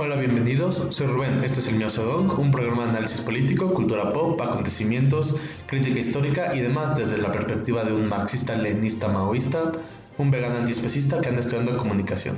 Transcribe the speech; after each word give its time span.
Hola, 0.00 0.14
bienvenidos. 0.14 0.76
Soy 0.90 1.08
Rubén. 1.08 1.42
Esto 1.42 1.58
es 1.58 1.66
el 1.66 1.74
Mío 1.74 1.90
Sedong, 1.90 2.38
un 2.38 2.52
programa 2.52 2.84
de 2.84 2.90
análisis 2.90 3.20
político, 3.20 3.74
cultura 3.74 4.12
pop, 4.12 4.40
acontecimientos, 4.40 5.34
crítica 5.66 5.98
histórica 5.98 6.54
y 6.54 6.60
demás 6.60 6.94
desde 6.94 7.18
la 7.18 7.32
perspectiva 7.32 7.82
de 7.82 7.92
un 7.92 8.08
marxista 8.08 8.54
leninista 8.54 9.08
maoísta, 9.08 9.72
un 10.16 10.30
vegano 10.30 10.58
antiespecista 10.58 11.20
que 11.20 11.30
anda 11.30 11.40
estudiando 11.40 11.76
comunicación. 11.76 12.36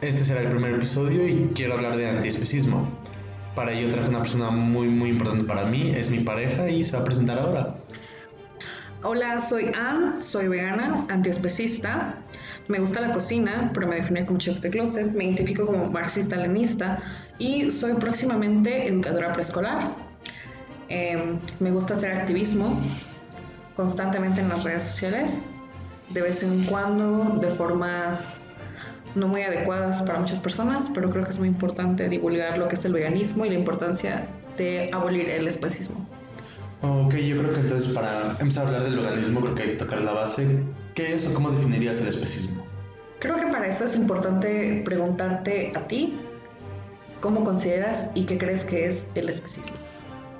Este 0.00 0.24
será 0.24 0.40
el 0.40 0.48
primer 0.48 0.74
episodio 0.74 1.28
y 1.28 1.52
quiero 1.54 1.74
hablar 1.74 1.96
de 1.96 2.08
antiespecismo. 2.08 2.88
Para 3.54 3.70
ello 3.70 3.88
traje 3.90 4.08
una 4.08 4.18
persona 4.18 4.50
muy 4.50 4.88
muy 4.88 5.10
importante 5.10 5.44
para 5.44 5.64
mí, 5.66 5.92
es 5.94 6.10
mi 6.10 6.24
pareja 6.24 6.68
y 6.68 6.82
se 6.82 6.96
va 6.96 7.02
a 7.02 7.04
presentar 7.04 7.38
ahora. 7.38 7.76
Hola, 9.04 9.38
soy 9.38 9.70
Ann, 9.76 10.20
soy 10.20 10.48
vegana, 10.48 11.06
antiespecista. 11.08 12.18
Me 12.68 12.78
gusta 12.78 13.00
la 13.00 13.12
cocina, 13.12 13.70
pero 13.74 13.88
me 13.88 13.96
defino 13.96 14.24
como 14.26 14.38
chef 14.38 14.60
de 14.60 14.70
closet. 14.70 15.12
Me 15.12 15.24
identifico 15.24 15.66
como 15.66 15.90
marxista-leninista 15.90 16.98
y 17.38 17.70
soy 17.70 17.94
próximamente 17.94 18.86
educadora 18.86 19.32
preescolar. 19.32 19.90
Em, 20.88 21.38
me 21.60 21.70
gusta 21.70 21.94
hacer 21.94 22.12
activismo 22.12 22.80
constantemente 23.76 24.40
en 24.40 24.48
las 24.48 24.62
redes 24.62 24.82
sociales, 24.82 25.46
de 26.10 26.22
vez 26.22 26.42
en 26.42 26.64
cuando, 26.64 27.38
de 27.40 27.50
formas 27.50 28.48
no 29.14 29.28
muy 29.28 29.42
adecuadas 29.42 30.02
para 30.02 30.20
muchas 30.20 30.40
personas, 30.40 30.90
pero 30.94 31.10
creo 31.10 31.24
que 31.24 31.30
es 31.30 31.38
muy 31.38 31.48
importante 31.48 32.08
divulgar 32.08 32.58
lo 32.58 32.68
que 32.68 32.74
es 32.74 32.84
el 32.84 32.92
veganismo 32.92 33.44
y 33.44 33.50
la 33.50 33.56
importancia 33.56 34.26
de 34.56 34.90
abolir 34.92 35.28
el 35.28 35.48
especismo. 35.48 36.06
Ok, 36.82 37.14
yo 37.14 37.38
creo 37.38 37.52
que 37.52 37.60
entonces 37.60 37.92
para 37.92 38.36
empezar 38.40 38.64
a 38.64 38.68
hablar 38.68 38.84
del 38.84 38.96
veganismo 38.96 39.40
creo 39.40 39.54
que 39.54 39.62
hay 39.62 39.70
que 39.70 39.76
tocar 39.76 40.00
la 40.00 40.12
base. 40.12 40.58
¿Qué 40.94 41.14
es 41.14 41.26
o 41.26 41.32
cómo 41.32 41.50
definirías 41.50 42.00
el 42.00 42.08
especismo? 42.08 42.66
Creo 43.18 43.36
que 43.36 43.46
para 43.46 43.66
eso 43.66 43.84
es 43.84 43.96
importante 43.96 44.82
preguntarte 44.84 45.72
a 45.74 45.86
ti 45.86 46.18
cómo 47.20 47.44
consideras 47.44 48.10
y 48.14 48.26
qué 48.26 48.36
crees 48.36 48.64
que 48.64 48.86
es 48.86 49.06
el 49.14 49.28
especismo. 49.28 49.76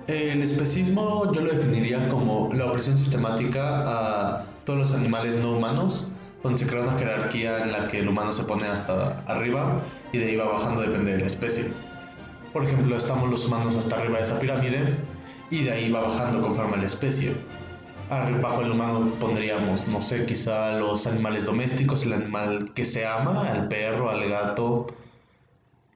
El 0.09 0.43
especismo 0.43 1.33
yo 1.33 1.41
lo 1.41 1.53
definiría 1.53 2.09
como 2.09 2.53
la 2.53 2.67
opresión 2.67 2.99
sistemática 2.99 3.85
a 3.87 4.45
todos 4.65 4.79
los 4.79 4.93
animales 4.93 5.37
no 5.37 5.53
humanos, 5.53 6.09
donde 6.43 6.59
se 6.59 6.67
crea 6.67 6.83
una 6.83 6.95
jerarquía 6.95 7.63
en 7.63 7.73
la 7.73 7.89
que 7.89 8.01
el 8.01 8.09
humano 8.09 8.33
se 8.33 8.43
pone 8.43 8.67
hasta 8.67 9.21
arriba 9.27 9.79
y 10.13 10.19
de 10.19 10.27
ahí 10.27 10.37
va 10.37 10.47
bajando 10.47 10.83
depende 10.83 11.13
de 11.13 11.19
la 11.19 11.27
especie. 11.27 11.71
Por 12.53 12.65
ejemplo, 12.65 12.97
estamos 12.97 13.31
los 13.31 13.47
humanos 13.47 13.77
hasta 13.77 13.97
arriba 13.97 14.19
de 14.19 14.25
esa 14.25 14.39
pirámide 14.39 14.97
y 15.51 15.65
de 15.65 15.71
ahí 15.71 15.91
va 15.91 16.01
bajando 16.01 16.43
conforme 16.43 16.75
a 16.75 16.79
la 16.81 16.87
especie. 16.87 17.33
Bajo 18.13 18.61
el 18.61 18.71
humano 18.73 19.07
pondríamos, 19.19 19.89
no 19.89 20.03
sé, 20.03 20.27
quizá 20.27 20.73
los 20.73 21.07
animales 21.07 21.47
domésticos, 21.47 22.05
el 22.05 22.13
animal 22.13 22.75
que 22.75 22.85
se 22.85 23.07
ama, 23.07 23.49
al 23.49 23.69
perro, 23.69 24.11
al 24.11 24.29
gato. 24.29 24.87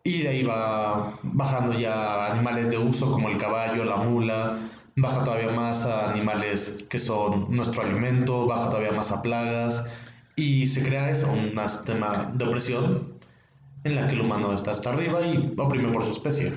Y 0.03 0.23
de 0.23 0.29
ahí 0.29 0.43
va 0.43 1.19
bajando 1.23 1.79
ya 1.79 2.33
animales 2.33 2.71
de 2.71 2.79
uso 2.79 3.13
como 3.13 3.29
el 3.29 3.37
caballo, 3.37 3.85
la 3.85 3.97
mula. 3.97 4.59
Baja 4.97 5.25
todavía 5.25 5.51
más 5.51 5.85
a 5.85 6.11
animales 6.11 6.87
que 6.89 6.99
son 6.99 7.55
nuestro 7.55 7.83
alimento, 7.83 8.47
baja 8.47 8.71
todavía 8.71 8.93
más 8.93 9.13
a 9.13 9.21
plagas. 9.21 9.85
Y 10.37 10.67
se 10.69 10.83
crea 10.87 11.11
eso, 11.11 11.31
un 11.31 11.53
sistema 11.69 12.31
de 12.33 12.45
opresión 12.47 13.13
en 13.85 13.95
la 13.95 14.07
que 14.07 14.15
el 14.15 14.23
humano 14.23 14.55
está 14.55 14.71
hasta 14.71 14.91
arriba 14.91 15.21
y 15.21 15.55
oprime 15.59 15.93
por 15.93 16.05
su 16.05 16.13
especie. 16.13 16.55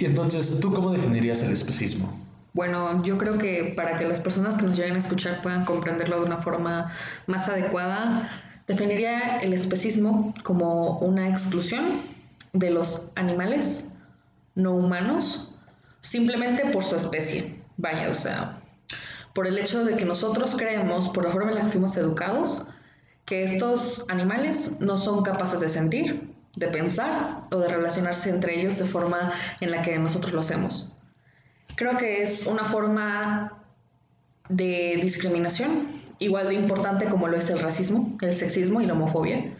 Y 0.00 0.06
entonces, 0.06 0.58
¿tú 0.60 0.72
cómo 0.72 0.92
definirías 0.92 1.42
el 1.42 1.52
especismo? 1.52 2.18
Bueno, 2.54 3.04
yo 3.04 3.18
creo 3.18 3.36
que 3.36 3.74
para 3.76 3.98
que 3.98 4.08
las 4.08 4.18
personas 4.18 4.56
que 4.56 4.62
nos 4.64 4.74
lleguen 4.74 4.96
a 4.96 4.98
escuchar 4.98 5.42
puedan 5.42 5.66
comprenderlo 5.66 6.20
de 6.20 6.26
una 6.26 6.38
forma 6.38 6.90
más 7.26 7.50
adecuada, 7.50 8.30
definiría 8.66 9.40
el 9.40 9.52
especismo 9.52 10.34
como 10.42 10.98
una 11.00 11.28
exclusión 11.28 12.00
de 12.54 12.70
los 12.70 13.12
animales 13.14 13.92
no 14.54 14.74
humanos 14.74 15.54
simplemente 16.00 16.64
por 16.72 16.82
su 16.82 16.96
especie. 16.96 17.60
Vaya, 17.76 18.08
o 18.08 18.14
sea, 18.14 18.58
por 19.34 19.46
el 19.46 19.58
hecho 19.58 19.84
de 19.84 19.96
que 19.96 20.06
nosotros 20.06 20.54
creemos, 20.56 21.10
por 21.10 21.24
la 21.24 21.30
forma 21.30 21.50
en 21.50 21.58
la 21.58 21.64
que 21.64 21.72
fuimos 21.72 21.94
educados, 21.98 22.66
que 23.26 23.44
estos 23.44 24.08
animales 24.08 24.80
no 24.80 24.96
son 24.96 25.22
capaces 25.22 25.60
de 25.60 25.68
sentir, 25.68 26.29
de 26.56 26.68
pensar 26.68 27.42
o 27.50 27.56
de 27.58 27.68
relacionarse 27.68 28.30
entre 28.30 28.60
ellos 28.60 28.78
de 28.78 28.84
forma 28.84 29.32
en 29.60 29.70
la 29.70 29.82
que 29.82 29.98
nosotros 29.98 30.32
lo 30.32 30.40
hacemos. 30.40 30.92
Creo 31.76 31.96
que 31.96 32.22
es 32.22 32.46
una 32.46 32.64
forma 32.64 33.62
de 34.48 34.98
discriminación 35.00 35.86
igual 36.18 36.48
de 36.48 36.54
importante 36.54 37.06
como 37.06 37.28
lo 37.28 37.36
es 37.36 37.48
el 37.50 37.60
racismo, 37.60 38.16
el 38.20 38.34
sexismo 38.34 38.80
y 38.80 38.86
la 38.86 38.92
homofobia. 38.92 39.54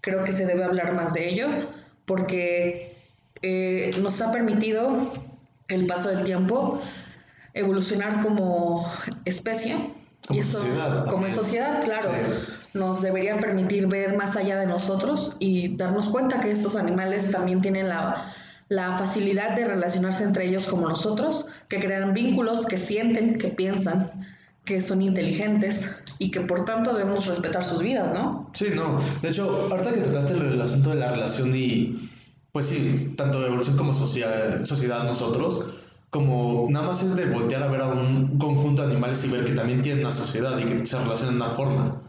Creo 0.00 0.24
que 0.24 0.32
se 0.32 0.46
debe 0.46 0.64
hablar 0.64 0.94
más 0.94 1.12
de 1.12 1.28
ello 1.28 1.48
porque 2.06 2.96
eh, 3.42 3.90
nos 4.00 4.20
ha 4.22 4.32
permitido 4.32 5.12
el 5.68 5.86
paso 5.86 6.08
del 6.08 6.24
tiempo 6.24 6.80
evolucionar 7.52 8.22
como 8.22 8.90
especie 9.24 9.74
como 10.26 10.38
y 10.38 10.38
eso 10.38 10.58
sociedad, 10.58 11.06
como 11.06 11.28
sociedad, 11.30 11.84
claro 11.84 12.10
nos 12.74 13.02
deberían 13.02 13.40
permitir 13.40 13.86
ver 13.86 14.16
más 14.16 14.36
allá 14.36 14.58
de 14.58 14.66
nosotros 14.66 15.36
y 15.38 15.76
darnos 15.76 16.08
cuenta 16.08 16.40
que 16.40 16.50
estos 16.50 16.76
animales 16.76 17.30
también 17.30 17.60
tienen 17.60 17.88
la, 17.88 18.34
facilidad 18.98 19.56
de 19.56 19.64
relacionarse 19.64 20.24
entre 20.24 20.46
ellos 20.46 20.66
como 20.66 20.88
nosotros, 20.88 21.46
que 21.68 21.80
crean 21.80 22.14
vínculos, 22.14 22.66
que 22.66 22.78
sienten, 22.78 23.38
que 23.38 23.48
piensan, 23.48 24.10
que 24.64 24.80
son 24.80 25.02
inteligentes 25.02 26.00
y 26.18 26.30
que 26.30 26.42
por 26.42 26.64
tanto 26.64 26.92
debemos 26.92 27.26
respetar 27.26 27.64
sus 27.64 27.82
vidas, 27.82 28.14
¿no? 28.14 28.48
Sí, 28.54 28.66
no. 28.72 29.00
De 29.22 29.30
hecho, 29.30 29.68
ahorita 29.70 29.92
que 29.92 30.00
tocaste 30.00 30.34
el, 30.34 30.60
asunto 30.60 30.90
de 30.90 30.96
la 30.96 31.10
relación 31.10 31.52
y, 31.56 32.08
pues 32.52 32.66
sí, 32.66 33.14
tanto 33.16 33.44
evolución 33.44 33.76
como 33.76 33.92
sociedad, 33.92 34.62
sociedad 34.62 35.02
nosotros, 35.02 35.70
como 36.10 36.68
nada 36.70 36.86
más 36.88 37.02
es 37.02 37.16
de 37.16 37.26
voltear 37.26 37.64
a 37.64 37.68
ver 37.68 37.80
a 37.80 37.88
un 37.88 38.38
conjunto 38.38 38.82
de 38.82 38.92
animales 38.92 39.24
y 39.24 39.30
ver 39.30 39.44
que 39.44 39.52
también 39.52 39.82
tienen 39.82 40.04
una 40.04 40.12
sociedad 40.12 40.56
y 40.58 40.64
que 40.64 40.86
se 40.86 40.98
relacionan 40.98 41.38
de 41.38 41.44
una 41.44 41.54
forma 41.54 42.02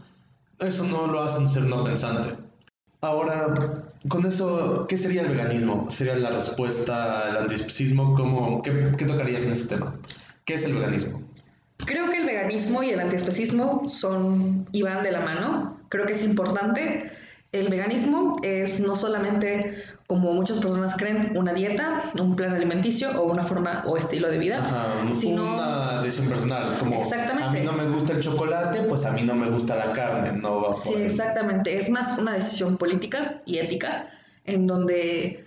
eso 0.66 0.84
no 0.84 1.06
lo 1.06 1.22
hace 1.22 1.38
un 1.38 1.48
ser 1.48 1.64
no 1.64 1.84
pensante. 1.84 2.36
Ahora, 3.00 3.84
con 4.08 4.24
eso, 4.26 4.86
¿qué 4.88 4.96
sería 4.96 5.22
el 5.22 5.28
veganismo? 5.28 5.90
¿Sería 5.90 6.14
la 6.14 6.30
respuesta 6.30 7.28
al 7.28 7.36
antiespecismo? 7.36 8.14
¿Cómo, 8.14 8.62
qué, 8.62 8.92
¿Qué 8.96 9.04
tocarías 9.04 9.42
en 9.42 9.52
este 9.52 9.74
tema? 9.74 9.96
¿Qué 10.44 10.54
es 10.54 10.64
el 10.64 10.74
veganismo? 10.74 11.22
Creo 11.78 12.10
que 12.10 12.18
el 12.18 12.26
veganismo 12.26 12.82
y 12.82 12.90
el 12.90 13.00
antiespecismo 13.00 13.88
son 13.88 14.68
y 14.70 14.82
van 14.82 15.02
de 15.02 15.10
la 15.10 15.20
mano. 15.20 15.80
Creo 15.88 16.06
que 16.06 16.12
es 16.12 16.22
importante 16.22 17.10
el 17.52 17.68
veganismo 17.68 18.38
es 18.42 18.80
no 18.80 18.96
solamente, 18.96 19.74
como 20.06 20.32
muchas 20.32 20.58
personas 20.58 20.96
creen, 20.96 21.32
una 21.36 21.52
dieta, 21.52 22.12
un 22.18 22.36
plan 22.36 22.52
alimenticio 22.52 23.10
o 23.20 23.24
una 23.24 23.42
forma 23.42 23.84
o 23.86 23.96
estilo 23.96 24.28
de 24.30 24.38
vida, 24.38 24.58
Ajá, 24.58 25.12
sino 25.12 25.54
una 25.54 26.02
decisión 26.02 26.28
personal. 26.28 26.78
Como 26.78 27.00
exactamente. 27.00 27.44
a 27.44 27.50
mí 27.50 27.60
no 27.60 27.72
me 27.72 27.88
gusta 27.90 28.12
el 28.14 28.20
chocolate, 28.20 28.82
pues 28.82 29.06
a 29.06 29.12
mí 29.12 29.22
no 29.22 29.34
me 29.34 29.48
gusta 29.48 29.76
la 29.76 29.92
carne, 29.92 30.32
no 30.32 30.62
va 30.62 30.74
Sí, 30.74 30.94
exactamente. 30.94 31.76
Es 31.76 31.88
más 31.90 32.18
una 32.18 32.32
decisión 32.34 32.76
política 32.76 33.40
y 33.46 33.58
ética 33.58 34.08
en 34.44 34.66
donde 34.66 35.46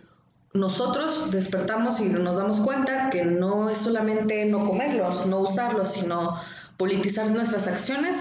nosotros 0.53 1.31
despertamos 1.31 1.99
y 1.99 2.05
nos 2.05 2.37
damos 2.37 2.59
cuenta 2.61 3.09
que 3.09 3.25
no 3.25 3.69
es 3.69 3.77
solamente 3.77 4.45
no 4.45 4.65
comerlos, 4.65 5.25
no 5.27 5.39
usarlos, 5.39 5.91
sino 5.91 6.39
politizar 6.77 7.27
nuestras 7.27 7.67
acciones 7.67 8.15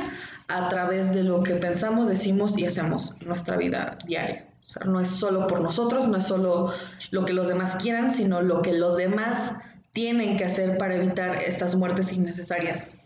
a 0.49 0.69
través 0.69 1.15
de 1.15 1.23
lo 1.23 1.43
que 1.43 1.55
pensamos, 1.55 2.09
decimos 2.09 2.59
y 2.59 2.67
hacemos 2.67 3.17
en 3.21 3.29
nuestra 3.29 3.57
vida 3.57 3.97
diaria. 4.05 4.47
O 4.67 4.71
sea, 4.71 4.85
no 4.87 5.01
es 5.01 5.09
solo 5.09 5.47
por 5.47 5.61
nosotros, 5.61 6.09
no 6.09 6.17
es 6.17 6.27
solo 6.27 6.73
lo 7.11 7.25
que 7.25 7.33
los 7.33 7.49
demás 7.49 7.77
quieran, 7.77 8.11
sino 8.11 8.41
lo 8.41 8.63
que 8.63 8.73
los 8.73 8.97
demás 8.97 9.59
tienen 9.93 10.37
que 10.37 10.45
hacer 10.45 10.79
para 10.79 10.95
evitar 10.95 11.37
estas 11.37 11.75
muertes 11.75 12.13
innecesarias. 12.13 12.97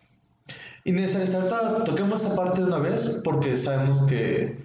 Innecesarias. 0.85 1.85
Toquemos 1.85 2.25
esa 2.25 2.35
parte 2.35 2.61
de 2.61 2.69
una 2.69 2.79
vez 2.79 3.21
porque 3.25 3.57
sabemos 3.57 4.03
que, 4.03 4.57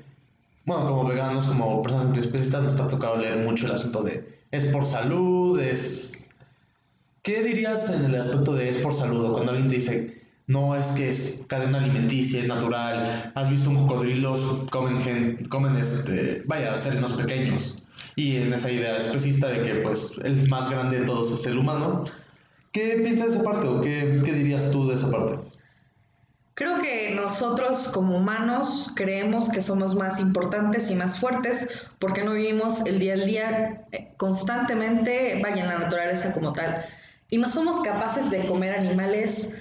bueno, 0.66 0.88
como 0.88 1.08
veganos, 1.08 1.48
como 1.48 1.82
personas 1.82 2.08
antiespecistas, 2.08 2.64
nos 2.64 2.74
está 2.74 2.88
tocado 2.88 3.18
leer 3.18 3.38
mucho 3.38 3.66
el 3.66 3.74
asunto 3.74 4.04
de 4.04 4.34
es 4.52 4.66
por 4.66 4.86
salud, 4.86 5.60
es... 5.60 6.30
¿Qué 7.24 7.42
dirías 7.42 7.90
en 7.90 8.06
el 8.06 8.16
aspecto 8.16 8.54
de 8.54 8.70
es 8.70 8.78
por 8.78 8.94
salud? 8.94 9.32
Cuando 9.32 9.52
alguien 9.52 9.68
te 9.68 9.76
dice 9.76 10.23
no 10.48 10.76
es 10.76 10.88
que 10.88 11.10
es 11.10 11.42
cadena 11.48 11.80
alimenticia, 11.80 12.40
es 12.40 12.48
natural. 12.48 13.32
Has 13.36 13.50
visto 13.50 13.70
un 13.70 13.88
cocodrilo, 13.88 14.66
comen, 14.70 15.46
comen 15.50 15.76
este, 15.78 16.44
vaya, 16.46 16.78
seres 16.78 17.00
más 17.00 17.14
pequeños. 17.14 17.84
Y 18.16 18.38
en 18.38 18.54
esa 18.54 18.70
idea 18.70 18.98
especista 18.98 19.48
de 19.48 19.62
que 19.62 19.76
pues 19.76 20.14
el 20.24 20.48
más 20.50 20.70
grande 20.70 21.00
de 21.00 21.06
todos 21.06 21.32
es 21.32 21.46
el 21.46 21.58
humano. 21.58 22.04
¿Qué 22.72 23.00
piensas 23.04 23.30
de 23.30 23.36
esa 23.36 23.44
parte 23.44 23.68
o 23.68 23.82
qué, 23.82 24.22
qué 24.26 24.34
dirías 24.34 24.70
tú 24.72 24.88
de 24.88 24.96
esa 24.96 25.10
parte? 25.10 25.38
Creo 26.56 26.78
que 26.80 27.16
nosotros 27.16 27.88
como 27.88 28.18
humanos 28.18 28.92
creemos 28.96 29.50
que 29.50 29.62
somos 29.62 29.96
más 29.96 30.20
importantes 30.20 30.92
y 30.92 30.96
más 30.96 31.20
fuertes 31.20 31.88
porque 31.98 32.24
no 32.24 32.34
vivimos 32.34 32.86
el 32.86 33.00
día 33.00 33.14
al 33.14 33.26
día 33.26 33.86
eh, 33.92 34.14
constantemente, 34.18 35.40
vaya, 35.42 35.64
en 35.64 35.70
la 35.70 35.80
naturaleza 35.80 36.32
como 36.32 36.54
tal. 36.54 36.86
Y 37.32 37.38
no 37.38 37.50
somos 37.50 37.82
capaces 37.82 38.30
de 38.30 38.46
comer 38.46 38.76
animales 38.78 39.56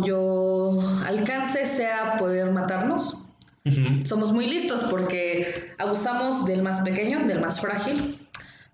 cuyo 0.00 0.80
alcance 1.04 1.66
sea 1.66 2.16
poder 2.16 2.52
matarnos, 2.52 3.26
Ujú. 3.66 4.06
Somos 4.06 4.32
muy 4.32 4.46
listos 4.46 4.84
porque 4.84 5.74
abusamos 5.78 6.46
del 6.46 6.62
más 6.62 6.80
pequeño, 6.80 7.26
del 7.26 7.40
más 7.40 7.60
frágil, 7.60 8.16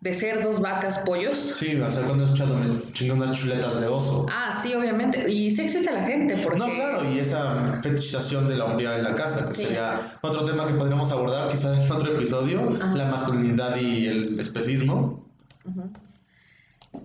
de 0.01 0.15
cerdos, 0.15 0.61
vacas, 0.61 0.99
pollos. 1.01 1.37
Sí, 1.39 1.75
o 1.75 1.91
sea, 1.91 2.05
cuando 2.05 2.23
escuchándome 2.25 2.81
chingando 2.93 3.25
unas 3.25 3.37
chuletas 3.41 3.81
de 3.81 3.89
oso. 3.89 4.27
Ah, 4.31 4.53
sí, 4.63 4.75
obviamente. 4.75 5.29
Y 5.29 5.51
sí 5.51 5.63
existe 5.63 5.91
la 5.91 6.05
gente 6.05 6.37
porque... 6.37 6.59
No, 6.61 6.67
claro, 6.67 7.11
y 7.13 7.19
esa 7.19 7.73
fetichización 7.83 8.47
de 8.47 8.57
la 8.59 8.67
hombría 8.67 8.95
en 8.97 9.03
la 9.03 9.17
casa, 9.17 9.47
que 9.47 9.53
Sí. 9.55 9.62
sería 9.65 10.01
otro 10.23 10.45
tema 10.45 10.69
que 10.69 10.75
podríamos 10.75 11.11
abordar 11.11 11.49
quizás 11.49 11.85
en 11.85 11.91
otro 11.91 12.15
episodio, 12.15 12.71
Ajá. 12.81 12.95
la 12.95 13.07
masculinidad 13.07 13.75
y 13.77 14.07
el 14.07 14.39
especismo. 14.39 15.27
Ujú. 15.65 15.91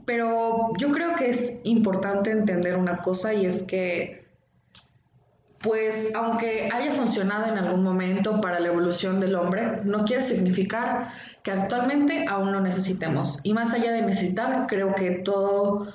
Pero 0.05 0.71
yo 0.77 0.91
creo 0.91 1.15
que 1.15 1.29
es 1.29 1.61
importante 1.63 2.31
entender 2.31 2.77
una 2.77 2.97
cosa 2.97 3.33
y 3.33 3.45
es 3.45 3.63
que, 3.63 4.25
pues, 5.61 6.13
aunque 6.15 6.69
haya 6.73 6.93
funcionado 6.93 7.51
en 7.51 7.57
algún 7.57 7.83
momento 7.83 8.41
para 8.41 8.59
la 8.59 8.67
evolución 8.67 9.19
del 9.19 9.35
hombre, 9.35 9.81
no 9.83 10.05
quiere 10.05 10.23
significar 10.23 11.09
que 11.43 11.51
actualmente 11.51 12.25
aún 12.27 12.51
lo 12.51 12.61
necesitemos. 12.61 13.39
Y 13.43 13.53
más 13.53 13.73
allá 13.73 13.91
de 13.91 14.01
necesitar, 14.01 14.65
creo 14.67 14.95
que 14.95 15.11
todo, 15.11 15.93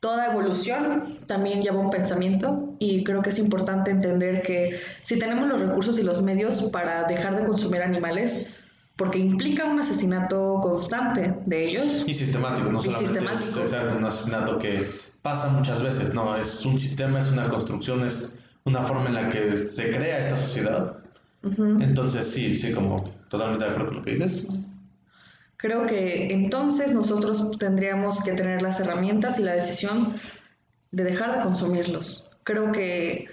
toda 0.00 0.30
evolución 0.30 1.18
también 1.26 1.60
lleva 1.60 1.80
un 1.80 1.90
pensamiento 1.90 2.74
y 2.78 3.04
creo 3.04 3.22
que 3.22 3.30
es 3.30 3.38
importante 3.38 3.90
entender 3.90 4.42
que 4.42 4.80
si 5.02 5.18
tenemos 5.18 5.48
los 5.48 5.60
recursos 5.60 5.98
y 5.98 6.02
los 6.02 6.22
medios 6.22 6.62
para 6.70 7.04
dejar 7.04 7.36
de 7.36 7.46
consumir 7.46 7.82
animales, 7.82 8.50
porque 9.00 9.18
implica 9.18 9.64
un 9.64 9.80
asesinato 9.80 10.60
constante 10.60 11.34
de 11.46 11.68
ellos, 11.70 12.04
Y 12.06 12.12
sistemático, 12.12 12.70
no 12.70 12.82
solamente 12.82 13.12
es 13.18 13.18
sistemático. 13.18 13.60
exacto, 13.62 13.96
un 13.96 14.04
asesinato 14.04 14.58
que 14.58 14.90
pasa 15.22 15.48
muchas 15.48 15.82
veces, 15.82 16.12
no, 16.12 16.36
es 16.36 16.66
un 16.66 16.78
sistema, 16.78 17.18
es 17.20 17.32
una 17.32 17.48
construcción, 17.48 18.04
es 18.04 18.36
una 18.64 18.82
forma 18.82 19.06
en 19.06 19.14
la 19.14 19.30
que 19.30 19.56
se 19.56 19.90
crea 19.90 20.18
esta 20.18 20.36
sociedad. 20.36 20.98
Ujú. 21.42 21.78
Entonces, 21.80 22.30
sí, 22.30 22.54
sí, 22.58 22.74
como 22.74 23.04
totalmente 23.30 23.64
de 23.64 23.70
acuerdo 23.70 23.90
con 23.90 23.98
lo 24.00 24.04
que 24.04 24.10
dices. 24.10 24.52
Creo 25.56 25.86
que 25.86 26.34
entonces 26.34 26.92
nosotros 26.92 27.52
tendríamos 27.56 28.22
que 28.22 28.32
tener 28.32 28.60
las 28.60 28.80
herramientas 28.80 29.40
y 29.40 29.44
la 29.44 29.54
decisión 29.54 30.12
de 30.90 31.04
dejar 31.04 31.38
de 31.38 31.42
consumirlos. 31.44 32.30
Creo 32.44 32.70
que 32.70 33.28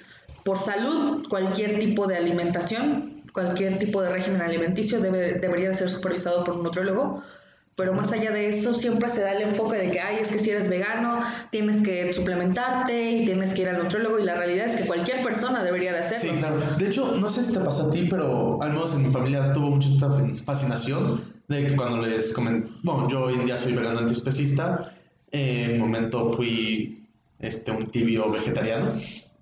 por 0.45 0.59
salud 0.59 1.27
cualquier 1.27 1.77
tipo 1.77 2.07
de 2.07 2.15
alimentación, 2.15 3.16
cualquier 3.37 3.77
tipo 3.77 4.01
de 4.01 4.09
régimen 4.09 4.41
alimenticio 4.41 4.99
debe, 4.99 5.37
debería 5.39 5.69
de 5.69 5.75
ser 5.75 5.91
supervisado 5.91 6.43
por 6.43 6.55
un 6.55 6.63
nutriólogo, 6.63 7.21
pero 7.75 7.93
más 7.93 8.11
allá 8.11 8.31
de 8.31 8.49
eso 8.49 8.73
siempre 8.73 9.09
se 9.09 9.21
da 9.21 9.33
el 9.33 9.43
enfoque 9.43 9.77
de 9.77 9.91
que, 9.91 9.99
ay, 9.99 10.17
es 10.21 10.31
que 10.31 10.39
si 10.39 10.49
eres 10.49 10.67
vegano 10.67 11.19
tienes 11.51 11.83
que 11.83 12.11
suplementarte 12.13 13.11
y 13.11 13.25
tienes 13.25 13.53
que 13.53 13.61
ir 13.61 13.69
al 13.69 13.83
nutriólogo 13.83 14.17
y 14.17 14.23
la 14.23 14.33
realidad 14.33 14.65
es 14.65 14.75
que 14.77 14.87
cualquier 14.87 15.21
persona 15.21 15.63
debería 15.63 15.93
de 15.93 15.99
hacerlo. 15.99 16.33
Sí, 16.33 16.39
claro. 16.39 16.59
De 16.79 16.87
hecho, 16.87 17.11
no 17.11 17.29
sé 17.29 17.43
si 17.43 17.53
te 17.53 17.59
pasa 17.59 17.83
a 17.83 17.91
ti, 17.91 18.07
pero 18.09 18.59
al 18.59 18.73
menos 18.73 18.95
en 18.95 19.03
mi 19.03 19.11
familia 19.11 19.53
tuvo 19.53 19.69
mucho 19.69 19.87
esta 19.87 20.09
fascinación 20.43 21.21
de 21.47 21.67
que 21.67 21.75
cuando 21.75 22.01
les 22.07 22.33
comen... 22.33 22.71
Bueno, 22.81 23.07
yo 23.07 23.25
hoy 23.25 23.35
en 23.35 23.45
día 23.45 23.55
soy 23.55 23.73
vegano 23.73 23.99
antiespecista. 23.99 24.95
En 25.29 25.73
un 25.73 25.79
momento 25.81 26.31
fui 26.31 27.05
este, 27.37 27.69
un 27.69 27.85
tibio 27.91 28.31
vegetariano. 28.31 28.93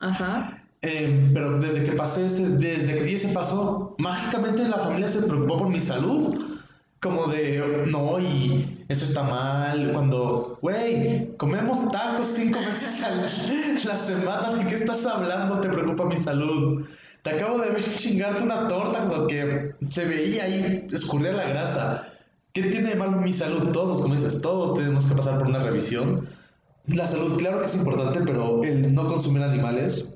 Ajá. 0.01 0.64
Eh, 0.87 1.31
pero 1.33 1.57
desde 1.59 1.83
que 1.83 1.93
pasé 1.93 2.27
ese, 2.27 2.47
desde 2.47 2.95
que 2.95 3.03
di 3.03 3.15
ese 3.15 3.29
paso, 3.29 3.95
mágicamente 3.97 4.67
la 4.67 4.77
familia 4.77 5.09
se 5.09 5.23
preocupó 5.23 5.57
por 5.57 5.69
mi 5.69 5.79
salud. 5.79 6.59
Como 7.01 7.25
de, 7.27 7.85
no, 7.87 8.19
y 8.19 8.85
eso 8.87 9.05
está 9.05 9.23
mal. 9.23 9.91
Cuando, 9.93 10.59
güey, 10.61 11.35
comemos 11.37 11.91
tacos 11.91 12.29
cinco 12.29 12.59
veces 12.59 13.03
a 13.03 13.09
la 13.09 13.27
semana, 13.97 14.53
¿de 14.53 14.65
qué 14.67 14.75
estás 14.75 15.05
hablando? 15.07 15.59
Te 15.59 15.69
preocupa 15.69 16.05
mi 16.05 16.17
salud. 16.17 16.85
Te 17.23 17.31
acabo 17.31 17.57
de 17.57 17.71
ver 17.71 17.83
chingarte 17.83 18.43
una 18.43 18.67
torta 18.67 19.07
con 19.07 19.27
que 19.27 19.73
se 19.89 20.05
veía 20.05 20.43
ahí 20.43 20.87
escurrir 20.91 21.33
la 21.33 21.47
grasa. 21.47 22.07
¿Qué 22.53 22.61
tiene 22.63 22.89
de 22.89 22.95
mal 22.95 23.15
mi 23.15 23.33
salud? 23.33 23.71
Todos, 23.71 24.01
como 24.01 24.13
dices, 24.13 24.39
todos 24.39 24.75
tenemos 24.75 25.07
que 25.07 25.15
pasar 25.15 25.39
por 25.39 25.47
una 25.47 25.63
revisión. 25.63 26.27
La 26.85 27.07
salud, 27.07 27.35
claro 27.37 27.59
que 27.59 27.65
es 27.65 27.75
importante, 27.75 28.21
pero 28.21 28.63
el 28.63 28.93
no 28.93 29.07
consumir 29.07 29.41
animales 29.41 30.07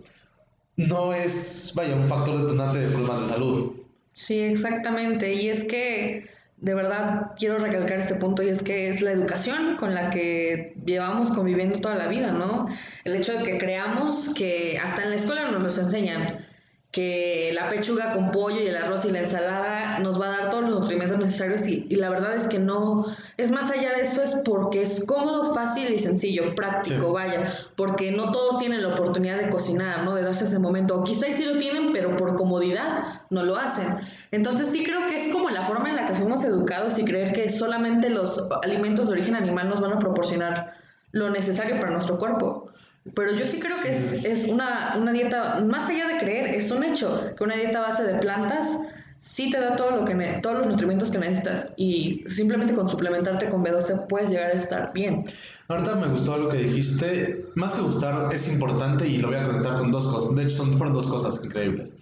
no 0.79 1.13
es, 1.13 1.73
vaya, 1.75 1.93
un 1.93 2.07
factor 2.07 2.41
detonante 2.41 2.79
de 2.79 2.87
problemas 2.87 3.23
de 3.23 3.27
salud. 3.27 3.73
Sí, 4.13 4.39
exactamente. 4.39 5.33
Y 5.33 5.49
es 5.49 5.65
que 5.65 6.29
de 6.57 6.73
verdad 6.73 7.31
quiero 7.37 7.57
recalcar 7.59 7.99
este 7.99 8.15
punto 8.15 8.43
y 8.43 8.49
es 8.49 8.63
que 8.63 8.87
es 8.89 9.01
la 9.01 9.11
educación 9.11 9.75
con 9.77 9.93
la 9.93 10.09
que 10.09 10.73
llevamos 10.85 11.31
conviviendo 11.31 11.79
toda 11.79 11.95
la 11.95 12.07
vida, 12.07 12.31
¿no? 12.31 12.67
El 13.03 13.15
hecho 13.15 13.33
de 13.33 13.43
que 13.43 13.57
creamos 13.57 14.33
que 14.33 14.79
hasta 14.81 15.03
en 15.03 15.09
la 15.09 15.15
escuela 15.17 15.51
nos 15.51 15.61
los 15.61 15.77
enseñan 15.77 16.45
que 16.91 17.51
la 17.53 17.69
pechuga 17.69 18.13
con 18.13 18.31
pollo 18.31 18.59
y 18.62 18.68
el 18.68 18.75
arroz 18.75 19.06
y 19.06 19.12
la 19.12 19.19
ensalada 19.19 20.00
nos 20.00 20.19
va 20.19 20.25
a 20.25 20.30
dar 20.30 20.50
todos 20.50 20.63
los 20.68 20.80
nutrimentos 20.80 21.19
necesarios 21.19 21.68
y, 21.68 21.86
y 21.88 21.95
la 21.97 22.09
verdad 22.09 22.36
es 22.36 22.47
que 22.47 22.57
no, 22.57 23.06
es 23.38 23.51
más 23.51 23.69
allá 23.69 23.94
de 23.94 24.01
eso, 24.01 24.24
es 24.24 24.41
porque 24.44 24.81
es 24.81 25.06
cómodo, 25.06 25.53
fácil 25.53 25.94
y 25.94 26.00
sencillo, 26.00 26.56
práctico, 26.56 27.06
Sí. 27.07 27.13
vaya, 27.13 27.53
porque 27.75 28.12
no 28.12 28.31
todos 28.31 28.57
tienen 28.57 28.81
la 28.81 28.88
oportunidad 28.89 29.38
de 29.38 29.50
cocinar, 29.51 30.03
¿no? 30.03 30.15
De 30.15 30.24
darse 30.24 30.45
ese 30.45 30.57
momento, 30.57 31.00
o 31.00 31.03
quizás 31.03 31.36
sí 31.36 31.45
lo 31.45 31.59
tienen, 31.59 31.94
pero 31.94 32.18
por 32.18 32.36
comodidad 32.36 33.03
no 33.30 33.44
lo 33.44 33.56
hacen. 33.56 33.86
Entonces 34.31 34.69
sí 34.71 34.83
creo 34.83 35.06
que 35.06 35.15
es 35.15 35.27
como 35.31 35.51
la 35.51 35.62
forma 35.62 35.89
en 35.89 35.95
la 35.95 36.07
que 36.07 36.15
fuimos 36.15 36.44
educados 36.44 36.97
y 36.97 37.06
creer 37.06 37.33
que 37.33 37.50
solamente 37.50 38.09
los 38.09 38.50
alimentos 38.63 39.09
de 39.09 39.13
origen 39.13 39.36
animal 39.36 39.69
nos 39.69 39.80
van 39.80 39.94
a 39.94 40.00
proporcionar 40.00 40.74
lo 41.12 41.30
necesario 41.30 41.80
para 41.80 41.91
nuestro 41.91 42.18
cuerpo. 42.18 42.69
Pero 43.15 43.33
yo 43.33 43.45
sí 43.45 43.59
creo 43.59 43.75
que 43.81 43.89
es, 43.91 44.23
es 44.25 44.47
una, 44.50 44.95
una 44.97 45.11
dieta, 45.11 45.59
más 45.61 45.89
allá 45.89 46.07
de 46.07 46.17
creer, 46.19 46.56
es 46.56 46.71
un 46.71 46.83
hecho 46.83 47.33
que 47.38 47.44
una 47.44 47.56
dieta 47.56 47.79
base 47.81 48.03
de 48.03 48.19
plantas 48.19 48.79
sí 49.19 49.51
te 49.51 49.59
da 49.59 49.75
todo 49.75 49.91
lo 49.91 50.06
que 50.06 50.13
ne- 50.15 50.39
todos 50.41 50.59
los 50.59 50.67
nutrimentos 50.67 51.11
que 51.11 51.17
necesitas 51.17 51.71
y 51.75 52.23
simplemente 52.27 52.73
con 52.73 52.88
suplementarte 52.89 53.50
con 53.50 53.63
B12 53.63 54.07
puedes 54.07 54.29
llegar 54.29 54.51
a 54.51 54.53
estar 54.53 54.94
bien. 54.94 55.25
Ahorita 55.67 55.95
me 55.95 56.07
gustó 56.07 56.38
lo 56.38 56.50
que 56.50 56.57
dijiste. 56.57 57.45
Más 57.56 57.73
que 57.75 57.81
gustar, 57.81 58.33
es 58.33 58.47
importante 58.51 59.07
y 59.07 59.17
lo 59.17 59.27
voy 59.27 59.38
a 59.38 59.45
conectar 59.45 59.77
con 59.77 59.91
dos 59.91 60.07
cosas. 60.07 60.35
De 60.35 60.44
hecho, 60.44 60.55
son, 60.55 60.77
fueron 60.77 60.94
dos 60.94 61.07
cosas 61.07 61.41
increíbles. 61.44 61.95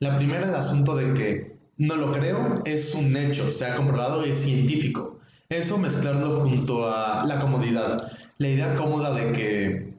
La 0.00 0.16
primera, 0.16 0.48
el 0.48 0.54
asunto 0.54 0.96
de 0.96 1.14
que 1.14 1.54
no 1.78 1.96
lo 1.96 2.12
creo, 2.12 2.60
es 2.64 2.94
un 2.94 3.16
hecho, 3.16 3.50
se 3.50 3.66
ha 3.66 3.76
comprobado 3.76 4.26
y 4.26 4.30
es 4.30 4.38
científico. 4.38 5.18
Eso 5.48 5.78
mezclarlo 5.78 6.40
junto 6.40 6.90
a 6.92 7.24
la 7.24 7.38
comodidad. 7.38 8.10
La 8.38 8.48
idea 8.48 8.74
cómoda 8.74 9.14
de 9.14 9.32
que, 9.32 9.93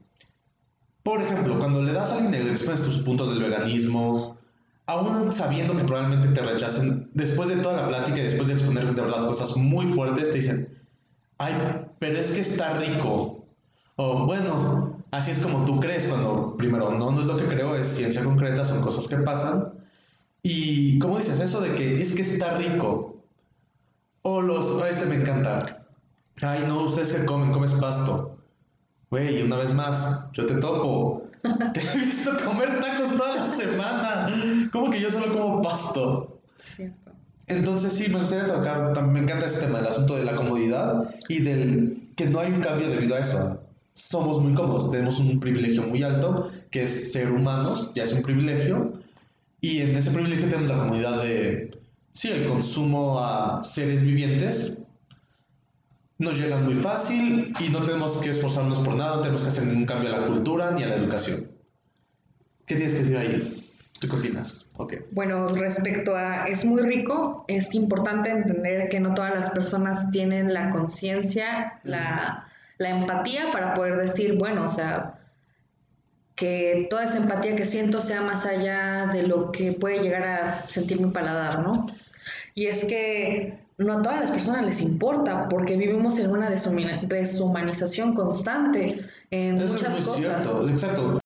por 1.05 1.21
ejemplo, 1.21 1.59
cuando 1.59 1.83
le 1.83 1.93
das 1.93 2.09
a 2.11 2.15
alguien 2.15 2.31
le 2.45 2.51
expones 2.51 2.81
tus 2.81 2.97
puntos 2.97 3.29
del 3.29 3.43
veganismo, 3.43 4.37
aún 4.87 5.31
sabiendo 5.31 5.77
que 5.77 5.83
probablemente 5.83 6.29
te 6.29 6.41
rechacen, 6.41 7.11
después 7.13 7.47
de 7.47 7.57
toda 7.57 7.75
la 7.83 7.87
plática 7.87 8.17
y 8.17 8.23
después 8.23 8.47
de 8.47 8.55
exponer 8.55 8.87
de 8.95 8.99
verdad 9.03 9.27
cosas 9.27 9.55
muy 9.55 9.85
fuertes, 9.93 10.29
te 10.31 10.37
dicen, 10.39 10.67
ay, 11.37 11.53
pero 11.99 12.17
es 12.17 12.31
que 12.31 12.41
está 12.41 12.79
rico. 12.79 13.45
O 13.97 14.25
bueno, 14.25 14.97
así 15.11 15.29
es 15.29 15.37
como 15.37 15.63
tú 15.63 15.79
crees, 15.79 16.07
cuando 16.07 16.57
primero 16.57 16.89
no, 16.89 17.11
no 17.11 17.21
es 17.21 17.27
lo 17.27 17.37
que 17.37 17.45
creo, 17.45 17.75
es 17.75 17.85
ciencia 17.85 18.23
concreta, 18.23 18.65
son 18.65 18.81
cosas 18.81 19.07
que 19.07 19.17
pasan. 19.17 19.73
Y, 20.41 20.97
¿cómo 20.97 21.19
dices 21.19 21.39
eso 21.39 21.61
de 21.61 21.75
que 21.75 21.93
es 22.01 22.15
que 22.15 22.23
está 22.23 22.57
rico? 22.57 23.21
O 24.23 24.41
los, 24.41 24.65
"Oh, 24.71 24.83
este 24.87 25.05
me 25.05 25.17
encanta. 25.17 25.85
Ay, 26.41 26.63
no, 26.67 26.81
ustedes 26.81 27.13
que 27.13 27.25
comen, 27.25 27.51
comes 27.51 27.73
pasto. 27.73 28.34
Güey, 29.09 29.43
una 29.43 29.57
vez 29.57 29.73
más, 29.73 30.25
yo 30.33 30.45
te 30.45 30.55
topo. 30.55 31.23
Te 31.73 31.81
he 31.81 31.97
visto 31.99 32.31
comer 32.43 32.79
tacos 32.79 33.15
toda 33.15 33.35
la 33.35 33.45
semana. 33.45 34.27
¿Cómo 34.71 34.89
que 34.89 34.99
yo 34.99 35.11
solo 35.11 35.31
como 35.31 35.61
pasto? 35.61 36.39
Cierto. 36.57 37.11
Entonces 37.47 37.93
sí, 37.93 38.09
me 38.09 38.19
gustaría 38.19 38.47
tocar, 38.47 38.99
me 39.05 39.19
encanta 39.19 39.45
este 39.45 39.65
tema, 39.65 39.79
el 39.79 39.87
asunto 39.87 40.15
de 40.15 40.25
la 40.25 40.35
comodidad 40.35 41.13
y 41.29 41.39
del 41.39 42.09
que 42.15 42.25
no 42.25 42.39
hay 42.39 42.51
un 42.51 42.61
cambio 42.61 42.89
debido 42.89 43.15
a 43.15 43.19
eso. 43.19 43.59
Somos 43.93 44.41
muy 44.41 44.53
cómodos, 44.53 44.91
tenemos 44.91 45.19
un 45.19 45.39
privilegio 45.39 45.83
muy 45.83 46.01
alto, 46.01 46.49
que 46.71 46.83
es 46.83 47.13
ser 47.13 47.31
humanos, 47.31 47.91
ya 47.95 48.03
es 48.03 48.13
un 48.13 48.23
privilegio, 48.23 48.93
y 49.61 49.81
en 49.81 49.95
ese 49.95 50.11
privilegio 50.11 50.49
tenemos 50.49 50.69
la 50.69 50.79
comodidad 50.79 51.23
de, 51.23 51.77
sí, 52.11 52.29
el 52.29 52.45
consumo 52.45 53.19
a 53.19 53.63
seres 53.63 54.03
vivientes, 54.03 54.81
nos 56.17 56.37
llega 56.37 56.57
muy 56.57 56.75
fácil 56.75 57.53
y 57.59 57.69
no 57.69 57.83
tenemos 57.83 58.17
que 58.17 58.29
esforzarnos 58.29 58.79
por 58.79 58.95
nada, 58.95 59.17
no 59.17 59.21
tenemos 59.21 59.43
que 59.43 59.49
hacer 59.49 59.65
ningún 59.65 59.85
cambio 59.85 60.13
a 60.15 60.19
la 60.19 60.27
cultura 60.27 60.71
ni 60.71 60.83
a 60.83 60.87
la 60.87 60.95
educación. 60.95 61.47
¿Qué 62.65 62.75
tienes 62.75 62.93
que 62.93 62.99
decir 62.99 63.17
ahí? 63.17 63.65
¿Tú 63.99 64.07
qué 64.07 64.15
opinas? 64.15 64.65
Ok. 64.77 64.93
Bueno, 65.11 65.47
respecto 65.47 66.15
a 66.15 66.47
es 66.47 66.65
muy 66.65 66.81
rico, 66.81 67.45
es 67.47 67.73
importante 67.75 68.29
entender 68.29 68.89
que 68.89 68.99
no 68.99 69.13
todas 69.13 69.33
las 69.33 69.49
personas 69.51 70.11
tienen 70.11 70.53
la 70.53 70.71
conciencia, 70.71 71.79
la, 71.83 72.45
la 72.77 72.89
empatía 72.89 73.51
para 73.51 73.73
poder 73.73 73.97
decir, 73.97 74.37
bueno, 74.37 74.63
o 74.65 74.67
sea, 74.67 75.19
que 76.35 76.87
toda 76.89 77.05
esa 77.05 77.17
empatía 77.17 77.55
que 77.55 77.65
siento 77.65 78.01
sea 78.01 78.21
más 78.21 78.45
allá 78.45 79.07
de 79.07 79.23
lo 79.23 79.51
que 79.51 79.71
puede 79.71 79.99
llegar 80.01 80.23
a 80.23 80.67
sentir 80.67 80.99
mi 80.99 81.11
paladar, 81.11 81.59
¿no? 81.61 81.87
Y 82.53 82.67
es 82.67 82.83
que 82.85 83.64
no 83.77 83.93
a 83.93 84.01
todas 84.01 84.19
las 84.21 84.31
personas 84.31 84.65
les 84.65 84.81
importa 84.81 85.47
porque 85.49 85.75
vivimos 85.75 86.17
en 86.19 86.31
una 86.31 86.49
deshumanización 86.49 88.13
constante 88.13 89.05
en 89.31 89.61
Eso 89.61 89.73
muchas 89.73 89.99
es 89.99 90.07
muy 90.07 90.25
cosas. 90.25 90.45
cierto, 90.45 90.69
exacto. 90.69 91.19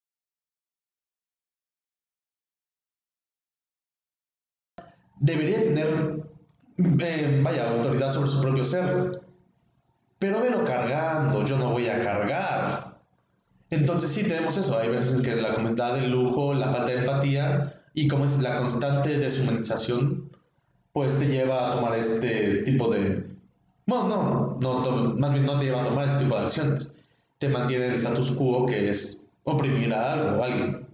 debería 5.19 5.61
tener, 5.61 6.23
eh, 6.77 7.41
vaya, 7.43 7.69
autoridad 7.69 8.11
sobre 8.11 8.29
su 8.29 8.41
propio 8.41 8.65
ser. 8.65 9.21
Pero 10.17 10.41
velo 10.41 10.63
cargando, 10.65 11.43
yo 11.45 11.57
no 11.57 11.71
voy 11.71 11.87
a 11.87 12.01
cargar. 12.01 12.99
Entonces 13.69 14.11
sí 14.11 14.23
tenemos 14.23 14.57
eso, 14.57 14.77
hay 14.77 14.89
veces 14.89 15.13
en 15.13 15.21
que 15.21 15.35
la 15.35 15.53
comunidad 15.53 15.93
del 15.93 16.11
lujo, 16.11 16.53
la 16.53 16.71
falta 16.71 16.91
de 16.91 16.99
empatía 16.99 17.83
y 17.93 18.07
como 18.07 18.25
es 18.25 18.39
la 18.39 18.57
constante 18.57 19.17
deshumanización, 19.17 20.28
pues 20.99 21.17
te 21.17 21.27
lleva 21.27 21.71
a 21.71 21.75
tomar 21.75 21.97
este 21.97 22.61
tipo 22.63 22.89
de... 22.89 23.23
Bueno, 23.85 24.57
no, 24.59 24.81
no 24.81 25.15
más 25.15 25.31
bien 25.31 25.45
no 25.45 25.57
te 25.57 25.63
lleva 25.63 25.79
a 25.79 25.85
tomar 25.85 26.09
este 26.09 26.25
tipo 26.25 26.35
de 26.35 26.41
acciones. 26.41 26.93
Te 27.37 27.47
mantiene 27.47 27.87
el 27.87 27.93
status 27.93 28.31
quo 28.31 28.65
que 28.65 28.89
es 28.89 29.25
oprimir 29.45 29.93
a 29.93 30.11
algo 30.11 30.37
o 30.37 30.43
a 30.43 30.45
alguien. 30.45 30.85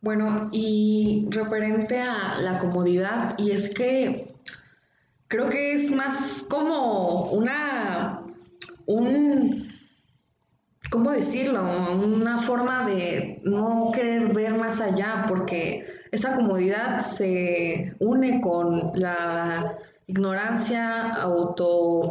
Bueno, 0.00 0.48
y 0.50 1.28
referente 1.30 2.00
a 2.00 2.40
la 2.40 2.58
comodidad, 2.58 3.38
y 3.38 3.52
es 3.52 3.72
que 3.72 4.34
creo 5.28 5.48
que 5.48 5.74
es 5.74 5.92
más 5.92 6.44
como 6.50 7.30
una, 7.30 8.20
un, 8.86 9.72
¿cómo 10.90 11.10
decirlo? 11.12 11.62
Una 11.62 12.38
forma 12.40 12.86
de 12.86 13.40
no 13.44 13.90
querer 13.92 14.32
ver 14.32 14.54
más 14.54 14.80
allá, 14.80 15.24
porque 15.28 15.86
esa 16.10 16.34
comodidad 16.34 17.00
se 17.00 17.94
une 18.00 18.40
con 18.40 18.92
la 18.94 19.78
ignorancia, 20.06 21.14
auto... 21.14 22.10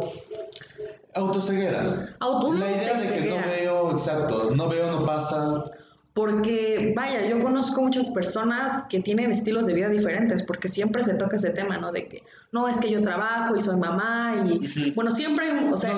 Autoceguera. 1.12 2.08
la 2.20 2.70
idea 2.70 2.94
de 2.94 3.08
que 3.08 3.28
no 3.28 3.36
veo, 3.44 3.90
exacto, 3.90 4.50
no 4.54 4.68
veo, 4.68 4.90
no 4.92 5.04
pasa. 5.04 5.64
Porque, 6.12 6.92
vaya, 6.96 7.28
yo 7.28 7.38
conozco 7.38 7.82
muchas 7.82 8.10
personas 8.10 8.84
que 8.90 8.98
tienen 9.00 9.30
estilos 9.30 9.66
de 9.66 9.74
vida 9.74 9.88
diferentes, 9.88 10.42
porque 10.42 10.68
siempre 10.68 11.04
se 11.04 11.14
toca 11.14 11.36
ese 11.36 11.50
tema, 11.50 11.78
¿no? 11.78 11.92
De 11.92 12.08
que, 12.08 12.24
no, 12.50 12.68
es 12.68 12.78
que 12.78 12.90
yo 12.90 13.00
trabajo 13.02 13.54
y 13.54 13.60
soy 13.60 13.78
mamá 13.78 14.44
y, 14.44 14.90
bueno, 14.90 15.12
siempre, 15.12 15.70
o 15.70 15.76
sea... 15.76 15.96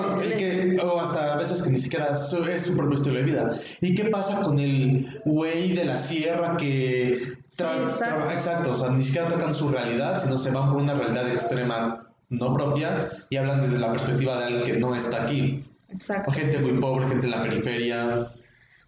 o 0.83 0.99
hasta 0.99 1.33
a 1.33 1.37
veces 1.37 1.63
que 1.63 1.71
ni 1.71 1.79
siquiera 1.79 2.13
es 2.13 2.61
su 2.61 2.77
propio 2.77 2.93
estilo 2.93 3.15
de 3.15 3.23
vida. 3.23 3.59
¿Y 3.81 3.95
qué 3.95 4.05
pasa 4.05 4.39
con 4.41 4.59
el 4.59 5.21
güey 5.25 5.73
de 5.73 5.85
la 5.85 5.97
sierra 5.97 6.57
que... 6.57 7.13
exacto. 7.47 8.31
exacto, 8.31 8.71
o 8.71 8.75
sea, 8.75 8.89
ni 8.89 9.01
siquiera 9.01 9.27
tocan 9.27 9.51
su 9.51 9.69
realidad, 9.69 10.19
sino 10.19 10.37
se 10.37 10.51
van 10.51 10.69
por 10.69 10.79
una 10.79 10.93
realidad 10.93 11.27
extrema 11.31 12.07
no 12.29 12.53
propia 12.53 13.09
y 13.29 13.37
hablan 13.37 13.61
desde 13.61 13.79
la 13.79 13.91
perspectiva 13.91 14.37
de 14.37 14.45
alguien 14.45 14.63
que 14.63 14.79
no 14.79 14.95
está 14.95 15.23
aquí. 15.23 15.63
Exacto. 15.89 16.31
O 16.31 16.33
gente 16.33 16.59
muy 16.59 16.79
pobre, 16.79 17.07
gente 17.07 17.27
en 17.27 17.31
la 17.31 17.43
periferia. 17.43 18.27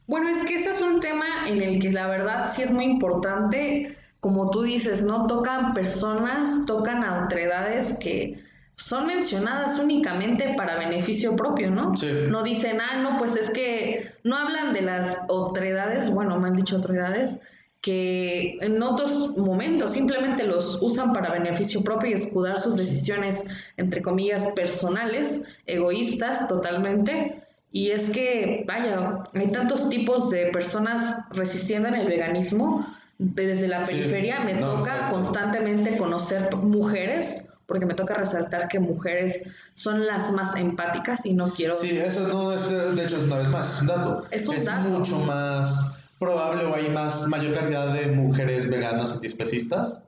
Bueno, 0.07 0.29
es 0.29 0.43
que 0.43 0.55
ese 0.55 0.69
es 0.69 0.81
un 0.81 0.99
tema 0.99 1.25
en 1.47 1.61
el 1.61 1.79
que 1.79 1.91
la 1.91 2.07
verdad 2.07 2.49
sí 2.51 2.61
es 2.61 2.71
muy 2.71 2.85
importante, 2.85 3.95
como 4.19 4.51
tú 4.51 4.63
dices, 4.63 5.03
¿no? 5.03 5.27
Tocan 5.27 5.73
personas, 5.73 6.65
tocan 6.65 7.03
autoridades 7.03 7.97
que 7.99 8.43
son 8.77 9.07
mencionadas 9.07 9.79
únicamente 9.79 10.53
para 10.57 10.77
beneficio 10.77 11.35
propio, 11.35 11.71
¿no? 11.71 11.95
Sí. 11.95 12.07
No 12.29 12.43
dicen, 12.43 12.81
ah, 12.81 13.01
no, 13.01 13.17
pues 13.17 13.35
es 13.35 13.49
que 13.51 14.11
no 14.23 14.35
hablan 14.35 14.73
de 14.73 14.81
las 14.81 15.19
otredades, 15.27 16.09
bueno, 16.09 16.39
me 16.39 16.49
han 16.49 16.55
dicho 16.55 16.77
otredades, 16.77 17.39
que 17.81 18.57
en 18.61 18.81
otros 18.81 19.37
momentos 19.37 19.93
simplemente 19.93 20.43
los 20.43 20.81
usan 20.81 21.13
para 21.13 21.31
beneficio 21.31 21.83
propio 21.83 22.09
y 22.09 22.13
escudar 22.13 22.59
sus 22.59 22.75
decisiones, 22.75 23.45
entre 23.77 24.01
comillas, 24.01 24.47
personales, 24.55 25.45
egoístas 25.67 26.47
totalmente, 26.47 27.44
y 27.75 27.91
es 27.91 28.09
que, 28.09 28.63
vaya, 28.65 29.25
hay 29.33 29.51
tantos 29.51 29.89
tipos 29.89 30.29
de 30.29 30.45
personas 30.45 31.25
resistiendo 31.31 31.89
en 31.89 31.95
el 31.95 32.07
veganismo. 32.07 32.87
Desde 33.17 33.67
la 33.67 33.83
periferia 33.83 34.39
me 34.45 34.53
toca 34.53 35.09
constantemente 35.09 35.97
conocer 35.97 36.55
mujeres, 36.55 37.49
porque 37.65 37.85
me 37.85 37.93
toca 37.93 38.13
resaltar 38.13 38.69
que 38.69 38.79
mujeres 38.79 39.49
son 39.73 40.05
las 40.05 40.31
más 40.31 40.55
empáticas 40.55 41.25
y 41.25 41.33
no 41.33 41.49
quiero... 41.49 41.75
Sí, 41.75 41.97
eso 41.97 42.25
no 42.29 42.53
es, 42.53 42.69
de 42.69 43.03
hecho, 43.03 43.19
una 43.21 43.39
vez 43.39 43.49
más, 43.49 43.75
es 43.75 43.81
un 43.81 43.87
dato. 43.87 44.23
Es 44.31 44.47
un 44.47 44.55
es 44.55 44.63
dato. 44.63 44.87
mucho 44.87 45.19
más 45.19 45.95
probable 46.17 46.63
o 46.63 46.75
hay 46.75 46.87
más, 46.87 47.27
mayor 47.27 47.55
cantidad 47.55 47.93
de 47.93 48.07
mujeres 48.07 48.69
veganas 48.69 49.11
antiespecistas 49.11 49.99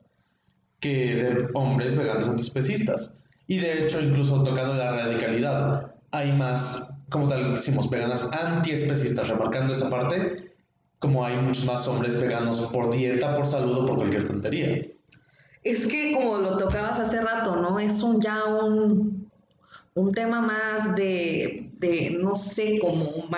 que 0.79 1.15
de 1.15 1.47
hombres 1.53 1.97
veganos 1.97 2.29
antiespecistas. 2.29 3.13
Y 3.45 3.57
de 3.57 3.83
hecho, 3.83 3.99
incluso 3.99 4.41
tocando 4.41 4.73
la 4.75 4.91
radicalidad, 4.91 5.91
hay 6.11 6.31
más 6.31 6.93
como 7.09 7.27
tal 7.27 7.53
decimos, 7.53 7.89
veganas 7.89 8.29
antiespecistas, 8.33 9.29
remarcando 9.29 9.73
esa 9.73 9.89
parte, 9.89 10.51
como 10.99 11.25
hay 11.25 11.37
muchos 11.37 11.65
más 11.65 11.87
hombres 11.87 12.19
veganos 12.19 12.61
por 12.73 12.91
dieta, 12.91 13.35
por 13.35 13.45
salud 13.45 13.77
o 13.77 13.85
por 13.85 13.97
cualquier 13.97 14.27
tontería. 14.27 14.85
Es 15.63 15.85
que 15.85 16.13
como 16.13 16.37
lo 16.37 16.57
tocabas 16.57 16.99
hace 16.99 17.21
rato, 17.21 17.55
¿no? 17.55 17.79
Es 17.79 18.01
un 18.01 18.19
ya 18.21 18.45
un, 18.45 19.29
un 19.93 20.11
tema 20.11 20.41
más 20.41 20.95
de, 20.95 21.69
de, 21.77 22.11
no 22.11 22.35
sé, 22.35 22.79
como 22.79 23.29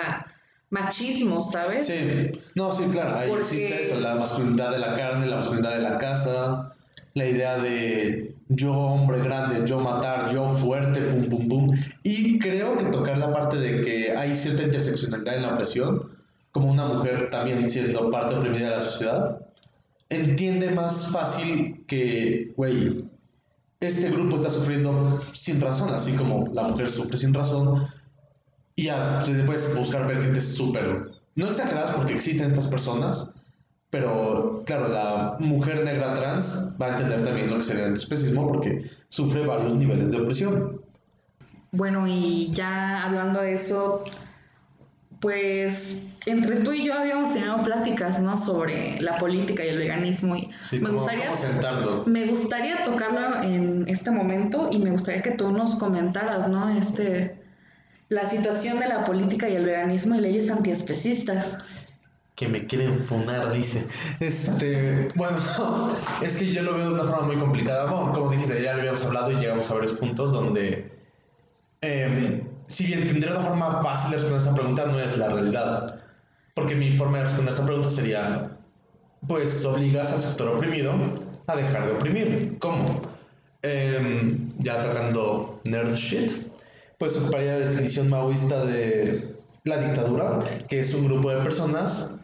machismo, 0.70 1.42
¿sabes? 1.42 1.86
Sí, 1.86 2.30
no, 2.54 2.72
sí, 2.72 2.84
claro, 2.90 3.16
ahí 3.16 3.30
existe 3.32 3.82
eso, 3.82 4.00
la 4.00 4.14
masculinidad 4.14 4.70
de 4.70 4.78
la 4.78 4.94
carne, 4.94 5.26
la 5.26 5.36
masculinidad 5.36 5.74
de 5.76 5.82
la 5.82 5.98
casa, 5.98 6.72
la 7.14 7.26
idea 7.26 7.58
de 7.58 8.34
yo 8.50 8.72
hombre 8.72 9.18
grande, 9.20 9.62
yo 9.64 9.78
matar, 9.78 10.34
yo 10.34 10.48
fuerte, 10.56 11.00
pum, 11.00 11.28
pum, 11.28 11.48
pum. 11.48 11.76
Y 12.02 12.38
creo 12.40 12.76
que 12.76 12.86
tocar 12.86 13.18
la 13.18 13.32
parte 13.32 13.56
de 13.56 13.80
que 13.80 14.12
hay 14.16 14.34
cierta 14.34 14.64
interseccionalidad 14.64 15.36
en 15.36 15.42
la 15.42 15.54
opresión, 15.54 16.10
como 16.50 16.70
una 16.70 16.84
mujer 16.86 17.30
también 17.30 17.68
siendo 17.70 18.10
parte 18.10 18.34
oprimida 18.34 18.70
de 18.70 18.76
la 18.76 18.82
sociedad, 18.82 19.40
entiende 20.08 20.72
más 20.72 21.12
fácil 21.12 21.84
que, 21.86 22.52
güey, 22.56 23.04
este 23.78 24.10
grupo 24.10 24.36
está 24.36 24.50
sufriendo 24.50 25.20
sin 25.32 25.60
razón, 25.60 25.94
así 25.94 26.12
como 26.12 26.48
la 26.52 26.64
mujer 26.64 26.90
sufre 26.90 27.16
sin 27.16 27.32
razón. 27.32 27.86
Y 28.74 28.84
ya, 28.84 29.22
puedes 29.46 29.74
buscar 29.76 30.08
vertientes 30.08 30.56
súper, 30.56 31.12
no 31.36 31.46
exageradas 31.46 31.90
porque 31.92 32.14
existen 32.14 32.48
estas 32.48 32.66
personas, 32.66 33.34
pero 33.90 34.62
claro, 34.64 34.88
la 34.88 35.36
mujer 35.40 35.84
negra 35.84 36.14
trans 36.14 36.76
va 36.80 36.86
a 36.86 36.90
entender 36.90 37.22
también 37.22 37.50
lo 37.50 37.58
que 37.58 37.64
sería 37.64 37.86
el 37.86 37.94
especismo 37.94 38.46
porque 38.46 38.88
sufre 39.08 39.44
varios 39.44 39.74
niveles 39.74 40.12
de 40.12 40.20
opresión. 40.20 40.80
Bueno, 41.72 42.06
y 42.06 42.50
ya 42.52 43.04
hablando 43.04 43.40
de 43.40 43.54
eso, 43.54 44.04
pues 45.20 46.06
entre 46.26 46.56
tú 46.56 46.72
y 46.72 46.84
yo 46.84 46.94
habíamos 46.94 47.32
tenido 47.32 47.62
pláticas, 47.62 48.20
¿no? 48.20 48.38
Sobre 48.38 49.00
la 49.00 49.18
política 49.18 49.64
y 49.64 49.68
el 49.68 49.78
veganismo 49.78 50.36
y 50.36 50.50
me 50.72 50.90
gustaría 50.90 51.32
me 52.06 52.26
gustaría 52.26 52.82
tocarlo 52.82 53.42
en 53.42 53.84
este 53.88 54.10
momento 54.10 54.68
y 54.70 54.78
me 54.78 54.90
gustaría 54.90 55.22
que 55.22 55.32
tú 55.32 55.50
nos 55.50 55.76
comentaras, 55.76 56.48
¿no? 56.48 56.68
Este 56.70 57.36
la 58.08 58.26
situación 58.26 58.80
de 58.80 58.88
la 58.88 59.04
política 59.04 59.48
y 59.48 59.54
el 59.54 59.64
veganismo 59.64 60.16
y 60.16 60.20
leyes 60.20 60.50
antiespecistas 60.50 61.58
que 62.40 62.48
me 62.48 62.66
quieren 62.66 63.04
funar, 63.04 63.52
dice. 63.52 63.86
Este, 64.18 65.08
bueno, 65.14 65.36
es 66.22 66.38
que 66.38 66.50
yo 66.50 66.62
lo 66.62 66.72
veo 66.72 66.86
de 66.86 66.94
una 66.94 67.04
forma 67.04 67.26
muy 67.26 67.36
complicada. 67.36 67.86
Como 67.86 68.30
dijiste, 68.30 68.62
ya 68.62 68.72
lo 68.72 68.80
habíamos 68.80 69.04
hablado 69.04 69.30
y 69.30 69.36
llegamos 69.36 69.70
a 69.70 69.74
varios 69.74 69.92
puntos 69.92 70.32
donde, 70.32 70.90
eh, 71.82 72.42
si 72.66 72.86
bien 72.86 73.06
tendría 73.06 73.32
una 73.32 73.42
forma 73.42 73.82
fácil 73.82 74.12
de 74.12 74.16
responder 74.16 74.40
esa 74.40 74.54
pregunta, 74.54 74.86
no 74.86 74.98
es 74.98 75.18
la 75.18 75.28
realidad. 75.28 76.00
Porque 76.54 76.74
mi 76.74 76.96
forma 76.96 77.18
de 77.18 77.24
responder 77.24 77.52
esa 77.52 77.66
pregunta 77.66 77.90
sería, 77.90 78.56
pues 79.28 79.62
obligas 79.66 80.10
al 80.10 80.22
sector 80.22 80.48
oprimido 80.48 80.94
a 81.46 81.56
dejar 81.56 81.88
de 81.88 81.92
oprimir. 81.92 82.56
¿Cómo? 82.58 83.02
Em, 83.60 84.50
ya 84.60 84.80
tocando 84.80 85.60
nerd 85.64 85.94
shit, 85.94 86.32
pues 86.96 87.18
ocuparía 87.18 87.58
la 87.58 87.66
definición 87.66 88.08
maoísta 88.08 88.64
de 88.64 89.36
la 89.64 89.76
dictadura, 89.76 90.38
que 90.68 90.80
es 90.80 90.94
un 90.94 91.04
grupo 91.04 91.30
de 91.30 91.42
personas 91.42 92.16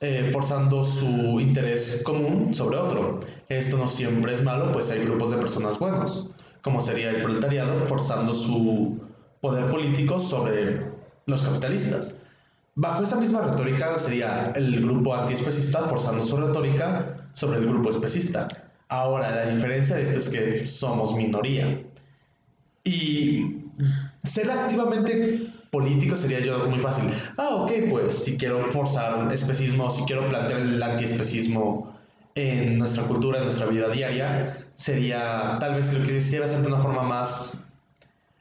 eh, 0.00 0.30
forzando 0.32 0.84
su 0.84 1.40
interés 1.40 2.02
común 2.04 2.54
sobre 2.54 2.76
otro. 2.76 3.18
Esto 3.48 3.76
no 3.76 3.88
siempre 3.88 4.32
es 4.32 4.44
malo, 4.44 4.70
pues 4.70 4.90
hay 4.90 5.04
grupos 5.04 5.30
de 5.30 5.38
personas 5.38 5.78
buenos, 5.78 6.34
como 6.62 6.80
sería 6.80 7.10
el 7.10 7.22
proletariado 7.22 7.84
forzando 7.84 8.32
su 8.32 9.00
poder 9.40 9.70
político 9.70 10.20
sobre 10.20 10.80
los 11.26 11.42
capitalistas. 11.42 12.14
Bajo 12.76 13.02
esa 13.02 13.16
misma 13.16 13.40
retórica 13.40 13.98
sería 13.98 14.52
el 14.54 14.80
grupo 14.80 15.14
antiespecista 15.14 15.80
forzando 15.82 16.22
su 16.22 16.36
retórica 16.36 17.28
sobre 17.34 17.58
el 17.58 17.66
grupo 17.66 17.90
especista. 17.90 18.46
Ahora, 18.88 19.30
la 19.30 19.50
diferencia 19.50 19.96
de 19.96 20.02
esto 20.02 20.18
es 20.18 20.28
que 20.28 20.66
somos 20.66 21.14
minoría. 21.16 21.82
Y 22.84 23.64
ser 24.22 24.48
activamente 24.50 25.40
político 25.70 26.16
sería 26.16 26.40
yo 26.40 26.66
muy 26.66 26.80
fácil. 26.80 27.10
Ah, 27.36 27.50
ok, 27.50 27.72
pues 27.90 28.24
si 28.24 28.36
quiero 28.36 28.70
forzar 28.70 29.32
especismo, 29.32 29.90
si 29.90 30.02
quiero 30.04 30.28
plantear 30.28 30.60
el 30.60 30.82
antiespecismo 30.82 31.94
en 32.34 32.78
nuestra 32.78 33.04
cultura, 33.04 33.38
en 33.38 33.44
nuestra 33.44 33.66
vida 33.66 33.88
diaria, 33.88 34.66
sería 34.74 35.56
tal 35.60 35.74
vez 35.74 35.92
lo 35.92 36.04
quisiera 36.04 36.44
hacer 36.44 36.60
de 36.60 36.68
una 36.68 36.80
forma 36.80 37.02
más 37.02 37.64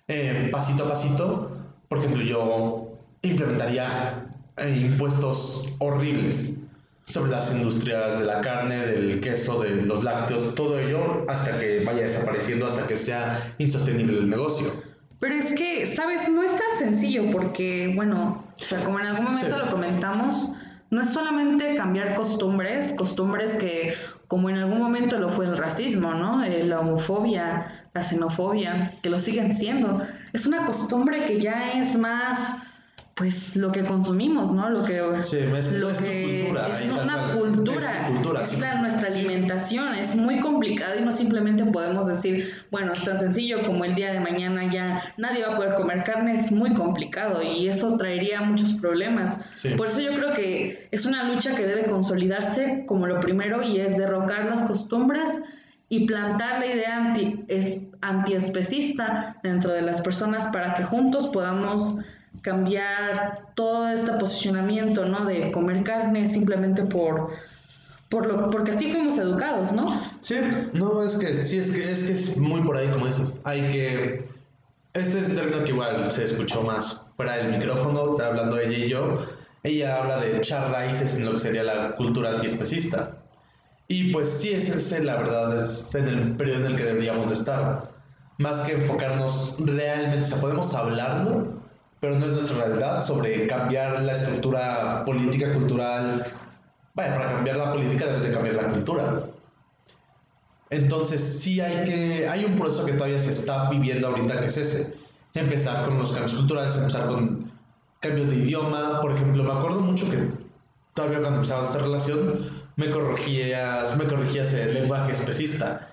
eh, 0.07 0.49
pasito 0.51 0.85
a 0.85 0.89
pasito. 0.89 1.51
Por 1.89 1.99
ejemplo, 1.99 2.23
yo 2.23 2.89
implementaría 3.21 4.27
eh, 4.57 4.87
impuestos 4.89 5.73
horribles 5.79 6.59
sobre 7.05 7.31
las 7.31 7.51
industrias 7.51 8.19
de 8.19 8.25
la 8.25 8.41
carne, 8.41 8.85
del 8.85 9.21
queso, 9.21 9.61
de 9.61 9.69
los 9.69 10.03
lácteos, 10.03 10.53
todo 10.55 10.77
ello 10.77 11.25
hasta 11.29 11.57
que 11.57 11.83
vaya 11.85 12.03
desapareciendo, 12.03 12.67
hasta 12.67 12.85
que 12.85 12.97
sea 12.97 13.55
insostenible 13.57 14.19
el 14.19 14.29
negocio. 14.29 14.86
Pero 15.19 15.35
es 15.35 15.53
que, 15.53 15.85
¿sabes? 15.85 16.29
No 16.29 16.43
es 16.43 16.51
tan 16.51 16.77
sencillo 16.77 17.31
porque, 17.31 17.91
bueno, 17.95 18.43
o 18.55 18.63
sea, 18.63 18.83
como 18.83 18.99
en 18.99 19.07
algún 19.07 19.25
momento 19.25 19.57
lo 19.57 19.69
comentamos, 19.71 20.53
no 20.89 21.01
es 21.01 21.09
solamente 21.09 21.75
cambiar 21.75 22.15
costumbres, 22.15 22.93
costumbres 22.93 23.55
que, 23.55 23.93
como 24.27 24.49
en 24.49 24.57
algún 24.57 24.79
momento 24.79 25.17
lo 25.17 25.29
fue 25.29 25.45
el 25.45 25.57
racismo, 25.57 26.13
¿no? 26.13 26.43
Eh, 26.43 26.63
la 26.63 26.79
homofobia, 26.81 27.87
la 27.93 28.03
xenofobia, 28.03 28.93
que 29.01 29.09
lo 29.09 29.19
siguen 29.19 29.53
siendo. 29.53 30.01
Es 30.33 30.45
una 30.45 30.65
costumbre 30.65 31.25
que 31.25 31.39
ya 31.39 31.71
es 31.71 31.97
más 31.97 32.57
pues 33.17 33.55
lo 33.55 33.71
que 33.71 33.83
consumimos, 33.83 34.53
¿no? 34.53 34.69
Lo 34.69 34.83
que 34.83 35.01
sí, 35.23 35.37
es, 35.37 35.73
lo 35.73 35.91
que 35.91 36.45
cultura, 36.45 36.67
es 36.67 36.91
una 36.91 37.33
cultura, 37.33 38.43
es, 38.43 38.59
nuestra 38.79 39.07
alimentación, 39.07 39.95
es 39.95 40.15
muy 40.15 40.39
complicado 40.39 40.99
y 40.99 41.03
no 41.03 41.11
simplemente 41.11 41.65
podemos 41.65 42.05
decir, 42.05 42.53
bueno, 42.69 42.93
es 42.93 43.03
tan 43.03 43.17
sencillo 43.17 43.65
como 43.65 43.85
el 43.85 43.95
día 43.95 44.13
de 44.13 44.19
mañana 44.19 44.71
ya 44.71 45.13
nadie 45.17 45.47
va 45.47 45.53
a 45.53 45.57
poder 45.57 45.73
comer 45.73 46.03
carne, 46.03 46.35
es 46.35 46.51
muy 46.51 46.75
complicado 46.75 47.41
y 47.41 47.67
eso 47.67 47.97
traería 47.97 48.41
muchos 48.41 48.75
problemas. 48.75 49.39
Por 49.75 49.87
eso 49.87 49.99
yo 49.99 50.13
creo 50.13 50.33
que 50.35 50.87
es 50.91 51.07
una 51.07 51.23
lucha 51.23 51.55
que 51.55 51.65
debe 51.65 51.85
consolidarse 51.85 52.85
como 52.87 53.07
lo 53.07 53.19
primero 53.19 53.63
y 53.63 53.79
es 53.79 53.97
derrocar 53.97 54.45
las 54.45 54.67
costumbres 54.67 55.31
y 55.89 56.05
plantar 56.05 56.59
la 56.59 56.67
idea 56.67 56.97
anti, 56.97 57.45
es, 57.47 57.79
antiespecista 58.01 59.37
dentro 59.41 59.73
de 59.73 59.81
las 59.81 60.01
personas 60.01 60.51
para 60.51 60.75
que 60.75 60.83
juntos 60.83 61.27
podamos 61.27 61.97
cambiar 62.41 63.47
todo 63.55 63.89
este 63.89 64.11
posicionamiento, 64.13 65.05
¿no? 65.05 65.25
De 65.25 65.51
comer 65.51 65.83
carne 65.83 66.27
simplemente 66.27 66.83
por, 66.83 67.29
por 68.09 68.27
lo, 68.27 68.49
porque 68.49 68.71
así 68.71 68.91
fuimos 68.91 69.17
educados, 69.17 69.71
¿no? 69.73 70.01
Sí, 70.21 70.35
no, 70.73 71.03
es 71.03 71.17
que 71.17 71.33
sí, 71.33 71.57
es 71.57 71.71
que 71.71 71.91
es, 71.91 72.03
que 72.03 72.13
es 72.13 72.37
muy 72.37 72.61
por 72.61 72.77
ahí 72.77 72.89
como 72.89 73.05
dices. 73.05 73.39
Hay 73.43 73.67
que... 73.69 74.27
Este 74.93 75.19
es 75.19 75.29
un 75.29 75.35
término 75.35 75.63
que 75.63 75.71
igual 75.71 76.11
se 76.11 76.23
escuchó 76.23 76.63
más 76.63 77.01
fuera 77.15 77.37
del 77.37 77.51
micrófono, 77.51 78.17
hablando 78.19 78.57
ella 78.59 78.77
y 78.77 78.89
yo. 78.89 79.25
Ella 79.63 80.01
habla 80.01 80.17
de 80.17 80.37
echar 80.37 80.71
raíces 80.71 81.15
en 81.17 81.25
lo 81.25 81.33
que 81.33 81.39
sería 81.39 81.63
la 81.63 81.95
cultura 81.95 82.31
antiespecista. 82.31 83.17
Y 83.87 84.11
pues 84.11 84.29
sí, 84.29 84.53
ese 84.53 84.77
es 84.77 85.03
la 85.03 85.17
verdad, 85.17 85.61
es 85.61 85.93
en 85.95 86.07
el 86.07 86.35
periodo 86.35 86.65
en 86.65 86.71
el 86.71 86.75
que 86.75 86.83
deberíamos 86.83 87.27
de 87.27 87.35
estar. 87.35 87.91
Más 88.37 88.59
que 88.61 88.73
enfocarnos 88.73 89.55
realmente, 89.59 90.25
o 90.25 90.27
sea, 90.27 90.41
podemos 90.41 90.73
hablarlo, 90.75 91.56
pero 91.99 92.17
no 92.17 92.25
es 92.25 92.31
nuestra 92.31 92.65
realidad 92.65 93.01
sobre 93.01 93.47
cambiar 93.47 94.01
la 94.01 94.13
estructura 94.13 95.03
política, 95.05 95.53
cultural. 95.53 96.25
Vaya, 96.93 97.15
para 97.15 97.31
cambiar 97.33 97.57
la 97.57 97.73
política 97.73 98.05
debes 98.05 98.23
de 98.23 98.31
cambiar 98.31 98.55
la 98.55 98.67
cultura. 98.67 99.23
Entonces 100.69 101.39
sí 101.39 101.61
hay 101.61 101.85
que, 101.85 102.27
hay 102.27 102.45
un 102.45 102.57
proceso 102.57 102.85
que 102.85 102.93
todavía 102.93 103.19
se 103.19 103.31
está 103.31 103.69
viviendo 103.69 104.07
ahorita 104.07 104.39
que 104.41 104.47
es 104.47 104.57
ese. 104.57 104.93
Empezar 105.33 105.85
con 105.85 105.97
los 105.97 106.11
cambios 106.11 106.33
culturales, 106.33 106.77
empezar 106.77 107.07
con 107.07 107.51
cambios 107.99 108.29
de 108.29 108.37
idioma. 108.37 109.01
Por 109.01 109.11
ejemplo, 109.13 109.43
me 109.43 109.51
acuerdo 109.51 109.79
mucho 109.79 110.09
que 110.09 110.31
todavía 110.93 111.19
cuando 111.19 111.37
empezaba 111.37 111.65
esta 111.65 111.79
relación 111.79 112.67
me 112.75 112.91
corregías, 112.91 113.95
me 113.97 114.05
corregías 114.07 114.53
el 114.53 114.73
lenguaje 114.73 115.13
especista. 115.13 115.89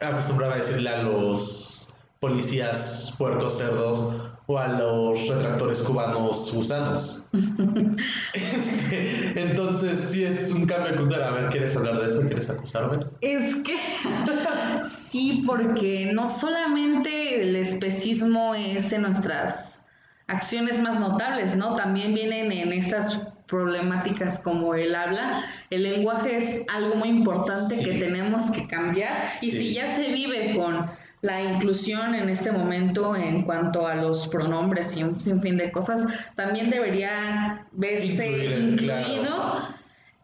Acostumbraba 0.00 0.54
a 0.54 0.58
decirle 0.58 0.90
a 0.90 1.02
los 1.02 1.87
policías 2.20 3.14
puercos 3.18 3.58
cerdos 3.58 4.10
o 4.46 4.58
a 4.58 4.68
los 4.68 5.28
retractores 5.28 5.80
cubanos 5.82 6.52
gusanos. 6.54 7.28
Este, 8.32 9.40
entonces, 9.40 10.00
sí 10.00 10.24
es 10.24 10.52
un 10.52 10.66
cambio 10.66 10.92
de 10.92 10.98
cultura. 10.98 11.28
A 11.28 11.30
ver, 11.32 11.48
¿quieres 11.50 11.76
hablar 11.76 12.00
de 12.00 12.08
eso? 12.08 12.20
¿Quieres 12.22 12.48
acusarme? 12.48 13.04
Es 13.20 13.56
que 13.56 13.76
sí, 14.84 15.42
porque 15.46 16.10
no 16.12 16.28
solamente 16.28 17.42
el 17.42 17.56
especismo 17.56 18.54
es 18.54 18.92
en 18.92 19.02
nuestras 19.02 19.80
acciones 20.28 20.80
más 20.80 20.98
notables, 20.98 21.56
¿no? 21.56 21.76
También 21.76 22.14
vienen 22.14 22.52
en 22.52 22.72
estas 22.72 23.20
problemáticas 23.46 24.38
como 24.38 24.74
el 24.74 24.94
habla, 24.94 25.44
el 25.70 25.82
lenguaje 25.82 26.36
es 26.36 26.64
algo 26.72 26.94
muy 26.96 27.08
importante 27.08 27.82
que 27.82 27.98
tenemos 27.98 28.50
que 28.50 28.66
cambiar 28.68 29.24
y 29.40 29.50
si 29.50 29.72
ya 29.72 29.86
se 29.86 30.12
vive 30.12 30.54
con 30.54 30.90
la 31.22 31.42
inclusión 31.42 32.14
en 32.14 32.28
este 32.28 32.52
momento 32.52 33.16
en 33.16 33.42
cuanto 33.42 33.86
a 33.86 33.94
los 33.94 34.28
pronombres 34.28 34.96
y 34.96 35.02
un 35.02 35.18
sinfín 35.18 35.56
de 35.56 35.72
cosas 35.72 36.06
también 36.36 36.70
debería 36.70 37.66
verse 37.72 38.58
incluido. 38.58 39.76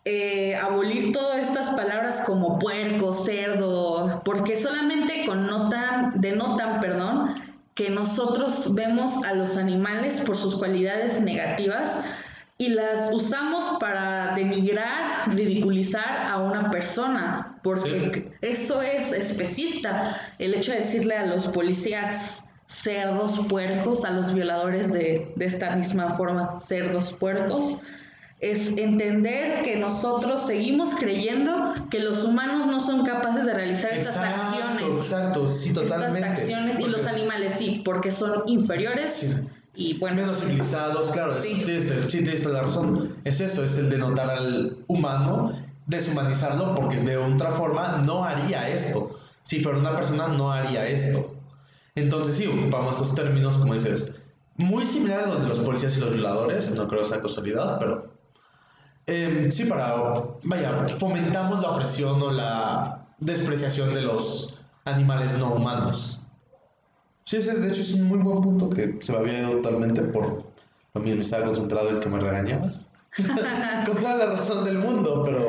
Eh, 0.06 0.54
abolir 0.54 1.12
todas 1.12 1.48
estas 1.48 1.70
palabras 1.70 2.24
como 2.26 2.58
puerco, 2.58 3.14
cerdo, 3.14 4.20
porque 4.22 4.54
solamente 4.54 5.24
connotan, 5.24 6.20
denotan, 6.20 6.78
perdón, 6.82 7.34
que 7.74 7.88
nosotros 7.88 8.74
vemos 8.74 9.24
a 9.24 9.32
los 9.32 9.56
animales 9.56 10.20
por 10.20 10.36
sus 10.36 10.56
cualidades 10.56 11.22
negativas, 11.22 12.04
y 12.56 12.68
las 12.68 13.12
usamos 13.12 13.78
para 13.80 14.34
denigrar, 14.36 15.28
ridiculizar 15.34 16.26
a 16.30 16.38
una 16.38 16.70
persona, 16.70 17.58
porque 17.62 18.30
eso 18.42 18.80
es 18.80 19.12
especista. 19.12 20.16
El 20.38 20.54
hecho 20.54 20.72
de 20.72 20.78
decirle 20.78 21.16
a 21.16 21.26
los 21.26 21.48
policías 21.48 22.48
cerdos, 22.66 23.38
puercos, 23.48 24.04
a 24.04 24.10
los 24.10 24.32
violadores 24.32 24.92
de, 24.92 25.32
de 25.34 25.44
esta 25.44 25.74
misma 25.74 26.10
forma, 26.10 26.58
cerdos, 26.58 27.12
puercos, 27.12 27.78
es 28.38 28.76
entender 28.76 29.62
que 29.62 29.76
nosotros 29.76 30.46
seguimos 30.46 30.94
creyendo 30.94 31.74
que 31.90 31.98
los 31.98 32.24
humanos 32.24 32.66
no 32.66 32.78
son 32.78 33.04
capaces 33.04 33.46
de 33.46 33.54
realizar 33.54 33.92
estas 33.94 34.16
acciones. 34.16 34.82
Exacto, 34.98 35.48
sí, 35.48 35.72
totalmente. 35.72 36.18
Estas 36.20 36.38
acciones 36.40 36.78
y 36.78 36.84
los 36.84 37.06
animales 37.06 37.54
sí, 37.54 37.82
porque 37.84 38.10
son 38.10 38.42
inferiores 38.46 39.42
y 39.74 39.98
bueno. 39.98 40.16
Menos 40.16 40.40
civilizados, 40.40 41.10
claro, 41.10 41.34
sí. 41.34 41.62
tienes, 41.64 42.08
tienes 42.08 42.44
la 42.44 42.62
razón. 42.62 43.16
Es 43.24 43.40
eso, 43.40 43.64
es 43.64 43.76
el 43.78 43.90
denotar 43.90 44.30
al 44.30 44.78
humano, 44.86 45.52
deshumanizarlo, 45.86 46.74
porque 46.74 46.96
de 46.98 47.16
otra 47.16 47.52
forma 47.52 48.02
no 48.04 48.24
haría 48.24 48.68
esto. 48.68 49.18
Si 49.42 49.60
fuera 49.60 49.78
una 49.78 49.94
persona, 49.94 50.28
no 50.28 50.52
haría 50.52 50.86
esto. 50.86 51.34
Entonces, 51.94 52.36
sí, 52.36 52.46
ocupamos 52.46 52.96
estos 52.96 53.14
términos, 53.14 53.56
como 53.56 53.74
dices, 53.74 54.14
muy 54.56 54.86
similares 54.86 55.26
a 55.26 55.30
los 55.30 55.42
de 55.42 55.48
los 55.48 55.60
policías 55.60 55.96
y 55.96 56.00
los 56.00 56.12
violadores, 56.12 56.70
no 56.74 56.88
creo 56.88 57.04
sea 57.04 57.20
casualidad, 57.20 57.78
pero 57.78 58.12
em, 59.06 59.50
sí, 59.50 59.64
para, 59.64 59.94
vaya, 60.44 60.88
fomentamos 60.88 61.62
la 61.62 61.70
opresión 61.70 62.20
o 62.22 62.30
la 62.30 63.06
despreciación 63.18 63.94
de 63.94 64.02
los 64.02 64.58
animales 64.84 65.36
no 65.38 65.52
humanos. 65.52 66.23
Sí, 67.24 67.36
ese 67.36 67.58
de 67.58 67.68
hecho 67.68 67.80
es 67.80 67.94
un 67.94 68.04
muy 68.04 68.18
buen 68.18 68.40
punto 68.42 68.68
que 68.68 68.98
se 69.00 69.12
me 69.12 69.18
había 69.18 69.40
ido 69.40 69.60
totalmente 69.60 70.02
por 70.02 70.44
lo 70.94 71.00
mismo, 71.00 71.22
estaba 71.22 71.46
concentrado 71.46 71.90
en 71.90 72.00
que 72.00 72.08
me 72.08 72.20
regañabas. 72.20 72.90
Con 73.86 73.98
toda 73.98 74.16
la 74.16 74.26
razón 74.26 74.64
del 74.64 74.78
mundo, 74.78 75.22
pero... 75.24 75.48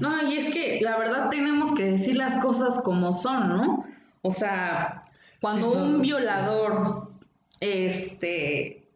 No, 0.00 0.22
y 0.28 0.36
es 0.36 0.52
que 0.52 0.80
la 0.80 0.96
verdad 0.96 1.28
tenemos 1.30 1.74
que 1.74 1.84
decir 1.84 2.16
las 2.16 2.36
cosas 2.42 2.80
como 2.82 3.12
son, 3.12 3.48
¿no? 3.48 3.84
O 4.22 4.30
sea, 4.30 5.02
cuando 5.40 5.72
un 5.72 6.00
violador, 6.00 7.10
este, 7.58 8.86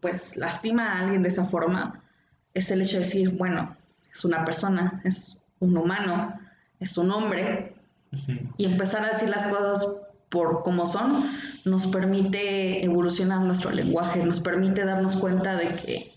pues 0.00 0.36
lastima 0.36 0.92
a 0.92 1.00
alguien 1.00 1.22
de 1.22 1.30
esa 1.30 1.44
forma, 1.44 2.02
es 2.52 2.70
el 2.70 2.82
hecho 2.82 2.98
de 2.98 3.04
decir, 3.04 3.30
bueno, 3.30 3.74
es 4.12 4.24
una 4.24 4.44
persona, 4.44 5.00
es 5.04 5.38
un 5.60 5.76
humano, 5.76 6.38
es 6.78 6.98
un 6.98 7.10
hombre, 7.10 7.74
y 8.58 8.66
empezar 8.66 9.02
a 9.04 9.08
decir 9.08 9.28
las 9.28 9.46
cosas 9.46 10.03
por 10.28 10.62
como 10.62 10.86
son, 10.86 11.24
nos 11.64 11.86
permite 11.86 12.84
evolucionar 12.84 13.40
nuestro 13.40 13.70
lenguaje, 13.70 14.24
nos 14.24 14.40
permite 14.40 14.84
darnos 14.84 15.16
cuenta 15.16 15.56
de 15.56 15.76
que, 15.76 16.12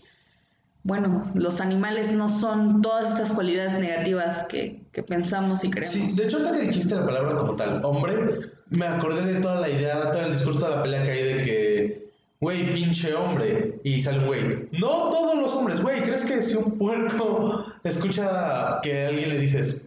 bueno, 0.82 1.30
los 1.34 1.60
animales 1.60 2.12
no 2.12 2.28
son 2.28 2.82
todas 2.82 3.12
estas 3.12 3.32
cualidades 3.32 3.74
negativas 3.74 4.46
que, 4.48 4.86
pensamos 5.06 5.62
y 5.62 5.70
creemos. 5.70 5.92
Sí, 5.92 6.16
de 6.16 6.24
hecho, 6.24 6.38
hasta 6.38 6.52
que 6.52 6.66
dijiste 6.66 6.96
la 6.96 7.06
palabra 7.06 7.38
como 7.38 7.54
tal, 7.54 7.80
hombre, 7.84 8.50
me 8.70 8.86
acordé 8.86 9.34
de 9.34 9.40
toda 9.40 9.60
la 9.60 9.68
idea, 9.68 10.10
todo 10.10 10.22
el 10.22 10.32
discurso 10.32 10.68
de 10.68 10.74
la 10.74 10.82
pelea 10.82 11.04
que 11.04 11.10
hay 11.12 11.22
de 11.22 11.42
que, 11.42 12.10
güey, 12.40 12.72
pinche 12.72 13.14
hombre, 13.14 13.78
y 13.84 14.00
sale 14.00 14.18
un 14.18 14.26
güey, 14.26 14.68
no 14.72 15.08
todos 15.10 15.38
los 15.38 15.54
hombres, 15.54 15.80
güey, 15.80 16.02
¿crees 16.02 16.24
que 16.24 16.42
si 16.42 16.56
un 16.56 16.76
puerco 16.76 17.64
escucha 17.84 18.80
que 18.82 19.06
alguien 19.06 19.28
le 19.28 19.38
dices, 19.38 19.80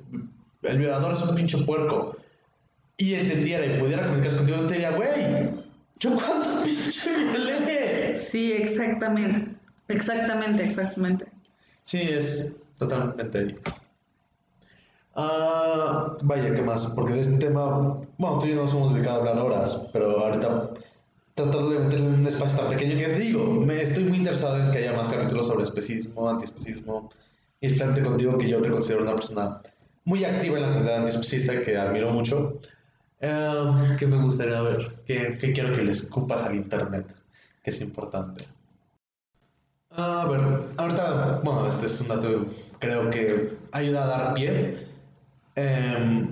el 0.61 0.77
violador 0.77 1.13
es 1.13 1.21
un 1.23 1.35
pinche 1.35 1.57
puerco? 1.57 2.15
Y 2.97 3.15
entendiera 3.15 3.65
y 3.65 3.79
pudiera 3.79 4.05
comunicarse 4.05 4.37
contigo, 4.37 4.67
te 4.67 4.73
diría, 4.73 4.91
güey, 4.91 5.49
¿yo 5.99 6.15
cuánto 6.15 6.61
pinche 6.63 7.17
violé? 7.17 8.15
Sí, 8.15 8.51
exactamente. 8.51 9.51
Exactamente, 9.87 10.63
exactamente. 10.63 11.25
Sí, 11.83 12.01
es 12.01 12.55
totalmente 12.77 13.55
Ah, 15.13 16.15
vaya, 16.23 16.53
¿qué 16.53 16.61
más? 16.61 16.85
Porque 16.95 17.13
de 17.13 17.21
este 17.21 17.37
tema, 17.47 17.97
bueno, 18.17 18.39
tú 18.39 18.47
y 18.47 18.51
yo 18.51 18.55
nos 18.55 18.73
hemos 18.73 18.93
dedicado 18.93 19.17
a 19.17 19.19
hablar 19.19 19.45
horas, 19.45 19.89
pero 19.91 20.17
ahorita 20.19 20.69
tratando 21.35 21.69
de 21.69 21.79
meterle 21.79 22.07
en 22.07 22.13
un 22.13 22.27
espacio 22.27 22.59
tan 22.59 22.69
pequeño 22.69 22.95
que 22.97 23.07
te 23.07 23.19
digo, 23.19 23.45
me 23.45 23.81
estoy 23.81 24.05
muy 24.05 24.17
interesado 24.17 24.57
en 24.57 24.71
que 24.71 24.79
haya 24.79 24.93
más 24.93 25.09
capítulos 25.09 25.47
sobre 25.47 25.63
especismo, 25.63 26.29
antiespecismo, 26.29 27.09
y 27.59 27.67
especialmente 27.67 28.03
contigo, 28.03 28.37
que 28.37 28.47
yo 28.47 28.61
te 28.61 28.69
considero 28.69 29.03
una 29.03 29.15
persona 29.15 29.59
muy 30.05 30.23
activa 30.23 30.57
en 30.57 30.63
la 30.63 30.69
comunidad 30.69 30.97
antiespecista 30.97 31.61
que 31.61 31.77
admiro 31.77 32.11
mucho. 32.11 32.59
Eh, 33.21 33.95
¿Qué 33.97 34.07
me 34.07 34.21
gustaría 34.23 34.61
ver? 34.61 35.03
¿Qué, 35.05 35.37
¿Qué, 35.39 35.53
quiero 35.53 35.75
que 35.75 35.83
les 35.83 36.05
ocupas 36.05 36.41
al 36.43 36.55
internet? 36.55 37.15
Que 37.63 37.69
es 37.69 37.81
importante. 37.81 38.45
A 39.91 40.25
ver, 40.25 40.41
ahorita, 40.77 41.41
bueno, 41.43 41.67
este 41.67 41.85
es 41.85 42.01
un 42.01 42.07
dato 42.07 42.45
creo 42.81 43.09
que 43.11 43.57
ayuda 43.71 44.03
a 44.03 44.07
dar 44.07 44.33
pie. 44.33 44.87
Eh, 45.55 46.27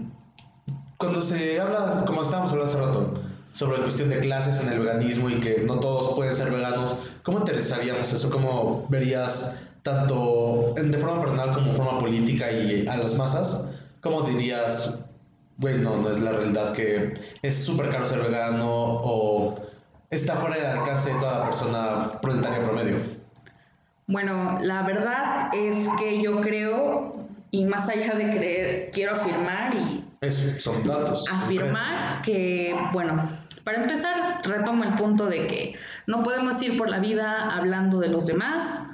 cuando 0.98 1.22
se 1.22 1.60
habla, 1.62 2.04
como 2.06 2.24
estábamos 2.24 2.52
hablando 2.52 2.72
hace 2.72 2.82
rato, 2.82 3.14
sobre 3.54 3.78
la 3.78 3.84
cuestión 3.84 4.10
de 4.10 4.20
clases 4.20 4.62
en 4.62 4.74
el 4.74 4.80
veganismo 4.80 5.30
y 5.30 5.40
que 5.40 5.64
no 5.66 5.80
todos 5.80 6.16
pueden 6.16 6.36
ser 6.36 6.52
veganos, 6.52 6.96
¿cómo 7.24 7.40
interesaríamos 7.40 8.12
eso? 8.12 8.30
¿Cómo 8.30 8.86
verías 8.90 9.62
tanto 9.84 10.74
de 10.76 10.98
forma 10.98 11.22
personal 11.22 11.54
como 11.54 11.72
forma 11.74 12.00
política 12.00 12.52
y 12.52 12.86
a 12.88 12.98
las 12.98 13.16
masas? 13.16 13.70
¿Cómo 14.02 14.24
dirías, 14.24 15.00
güey, 15.60 15.78
no, 15.78 15.98
no 15.98 16.10
es 16.10 16.20
la 16.20 16.32
realidad 16.32 16.74
que 16.74 17.14
es 17.42 17.64
súper 17.64 17.90
caro 17.90 18.08
ser 18.08 18.20
vegano 18.20 18.68
o 18.68 19.56
está 20.10 20.38
fuera 20.38 20.56
del 20.56 20.80
alcance 20.80 21.14
de 21.14 21.20
toda 21.20 21.40
la 21.40 21.46
persona 21.46 22.12
proletaria 22.22 22.64
promedio? 22.64 22.98
Bueno, 24.08 24.58
la 24.62 24.84
verdad 24.84 25.50
es 25.54 25.88
que 26.00 26.22
yo 26.22 26.42
creo, 26.42 27.28
y 27.52 27.66
más 27.66 27.90
allá 27.90 28.16
de 28.16 28.38
creer, 28.38 28.92
quiero 28.92 29.14
afirmar 29.14 29.76
y... 29.76 30.04
son 30.60 30.88
datos. 30.88 31.26
Afirmar 31.32 32.22
que, 32.24 32.76
bueno, 32.92 33.30
para 33.64 33.84
empezar, 33.84 34.42
retomo 34.44 34.84
el 34.84 34.96
punto 34.96 35.28
de 35.28 35.46
que 35.46 35.76
no 36.08 36.24
podemos 36.24 36.60
ir 36.64 36.78
por 36.78 36.90
la 36.90 37.00
vida 37.00 37.56
hablando 37.56 38.00
de 38.00 38.08
los 38.08 38.26
demás, 38.26 38.88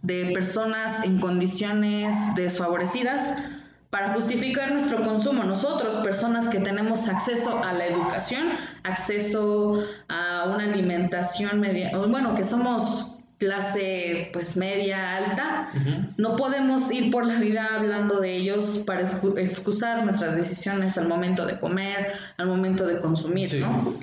de 0.00 0.30
personas 0.32 1.04
en 1.04 1.18
condiciones 1.18 2.14
desfavorecidas, 2.34 3.36
para 3.94 4.12
justificar 4.12 4.72
nuestro 4.72 5.04
consumo. 5.04 5.44
Nosotros, 5.44 5.94
personas 6.02 6.48
que 6.48 6.58
tenemos 6.58 7.06
acceso 7.08 7.62
a 7.62 7.72
la 7.72 7.86
educación, 7.86 8.48
acceso 8.82 9.86
a 10.08 10.50
una 10.52 10.64
alimentación 10.64 11.60
media, 11.60 11.96
bueno, 12.08 12.34
que 12.34 12.42
somos 12.42 13.14
clase 13.38 14.30
pues 14.32 14.56
media 14.56 15.18
alta, 15.18 15.68
no 16.16 16.34
podemos 16.34 16.90
ir 16.90 17.12
por 17.12 17.24
la 17.24 17.38
vida 17.38 17.68
hablando 17.72 18.18
de 18.18 18.34
ellos 18.34 18.82
para 18.84 19.02
excusar 19.36 20.04
nuestras 20.04 20.34
decisiones 20.34 20.98
al 20.98 21.06
momento 21.06 21.46
de 21.46 21.60
comer, 21.60 22.14
al 22.38 22.48
momento 22.48 22.84
de 22.88 22.98
consumir, 22.98 23.48
¿no? 23.60 23.94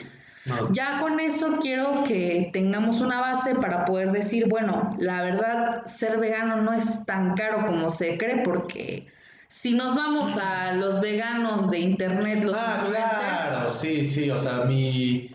Ya 0.72 1.02
con 1.02 1.20
eso 1.20 1.60
quiero 1.62 2.06
que 2.06 2.50
tengamos 2.54 3.02
una 3.02 3.20
base 3.20 3.56
para 3.56 3.84
poder 3.84 4.14
decir, 4.14 4.48
bueno, 4.48 4.90
la 5.00 5.22
verdad, 5.22 5.86
ser 5.86 6.18
vegano 6.18 6.62
no 6.62 6.72
es 6.72 7.06
tan 7.06 7.36
caro 7.36 7.66
como 7.66 7.90
se 7.90 8.18
cree 8.18 8.42
porque 8.46 9.12
si 9.52 9.74
nos 9.76 9.94
vamos 9.96 10.38
a 10.38 10.74
los 10.74 11.02
veganos 11.02 11.70
de 11.70 11.80
internet, 11.80 12.46
los 12.46 12.56
ah, 12.58 12.84
Claro, 12.86 13.70
sí, 13.70 14.06
sí, 14.06 14.32
o 14.32 14.40
sea, 14.40 14.64
mi 14.64 15.30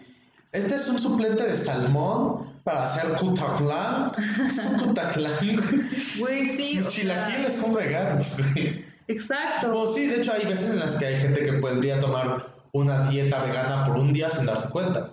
este 0.53 0.77
es 0.77 0.89
un 0.89 0.99
suplente 0.99 1.47
de 1.47 1.55
salmón 1.55 2.51
para 2.65 2.85
hacer 2.85 3.13
cutaclán. 3.19 4.13
Es 4.47 4.59
un 4.59 4.79
cutaclán, 4.87 5.35
güey. 6.19 6.47
sí. 6.47 6.75
Los 6.77 6.89
chilaquiles 6.89 7.57
son 7.57 7.75
veganos, 7.75 8.39
güey. 8.39 8.83
Exacto. 9.07 9.71
Pues 9.71 9.95
sí, 9.95 10.07
de 10.07 10.17
hecho 10.17 10.33
hay 10.33 10.47
veces 10.47 10.71
en 10.71 10.79
las 10.79 10.97
que 10.97 11.05
hay 11.05 11.19
gente 11.19 11.45
que 11.45 11.53
podría 11.55 12.01
tomar 12.01 12.55
una 12.73 13.07
dieta 13.11 13.43
vegana 13.43 13.85
por 13.85 13.99
un 13.99 14.15
día 14.15 14.31
sin 14.31 14.47
darse 14.47 14.71
cuenta. 14.71 15.11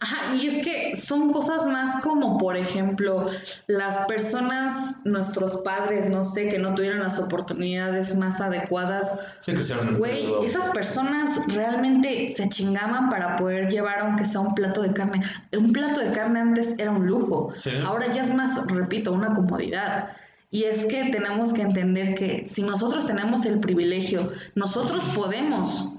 Ajá, 0.00 0.34
y 0.34 0.46
es 0.46 0.64
que 0.64 0.94
son 0.94 1.32
cosas 1.32 1.66
más 1.66 2.02
como, 2.02 2.38
por 2.38 2.56
ejemplo, 2.56 3.26
las 3.66 3.98
personas, 4.06 5.00
nuestros 5.04 5.58
padres, 5.58 6.08
no 6.08 6.24
sé, 6.24 6.48
que 6.48 6.58
no 6.58 6.74
tuvieron 6.74 7.00
las 7.00 7.18
oportunidades 7.18 8.16
más 8.16 8.40
adecuadas. 8.40 9.18
Sí, 9.40 9.52
Güey, 9.96 10.26
esas 10.44 10.68
personas 10.70 11.40
realmente 11.46 12.28
se 12.28 12.48
chingaban 12.48 13.08
para 13.10 13.36
poder 13.36 13.70
llevar, 13.70 14.00
aunque 14.00 14.24
sea 14.24 14.40
un 14.40 14.54
plato 14.54 14.82
de 14.82 14.92
carne. 14.92 15.22
Un 15.56 15.72
plato 15.72 16.00
de 16.00 16.12
carne 16.12 16.40
antes 16.40 16.78
era 16.78 16.90
un 16.90 17.06
lujo. 17.06 17.52
Ahora 17.84 18.12
ya 18.12 18.22
es 18.22 18.34
más, 18.34 18.66
repito, 18.66 19.12
una 19.12 19.32
comodidad. 19.32 20.10
Y 20.50 20.64
es 20.64 20.86
que 20.86 21.10
tenemos 21.10 21.52
que 21.52 21.62
entender 21.62 22.14
que 22.14 22.46
si 22.46 22.62
nosotros 22.62 23.06
tenemos 23.06 23.44
el 23.46 23.60
privilegio, 23.60 24.32
nosotros 24.54 25.04
podemos 25.14 25.95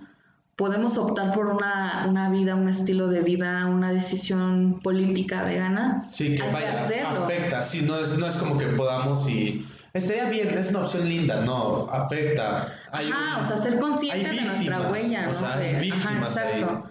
podemos 0.58 0.98
optar 0.98 1.34
por 1.34 1.46
una, 1.46 2.08
una, 2.10 2.30
vida, 2.30 2.56
un 2.56 2.68
estilo 2.68 3.08
de 3.08 3.22
vida, 3.22 3.68
una 3.68 3.94
decisión 3.94 4.80
política 4.82 5.44
vegana. 5.44 6.04
Sí, 6.12 6.36
que 6.36 6.42
vaya, 6.52 6.84
afecta, 6.84 7.64
sí, 7.64 7.84
no 7.84 8.00
es, 8.00 8.18
no 8.18 8.28
es 8.28 8.36
como 8.36 8.58
que 8.58 8.66
podamos 8.70 9.30
y 9.30 9.66
estaría 9.94 10.26
bien, 10.26 10.50
es 10.58 10.72
una 10.72 10.80
opción 10.80 11.08
linda, 11.08 11.42
no, 11.42 11.88
afecta. 11.92 12.74
Ajá, 12.92 13.40
o 13.40 13.44
sea, 13.44 13.58
ser 13.58 13.80
conscientes 13.80 14.36
de 14.36 14.42
nuestra 14.42 14.90
huella, 14.90 15.28
o 15.30 15.34
Sea, 15.34 15.54
ajá, 15.54 16.18
exacto. 16.20 16.84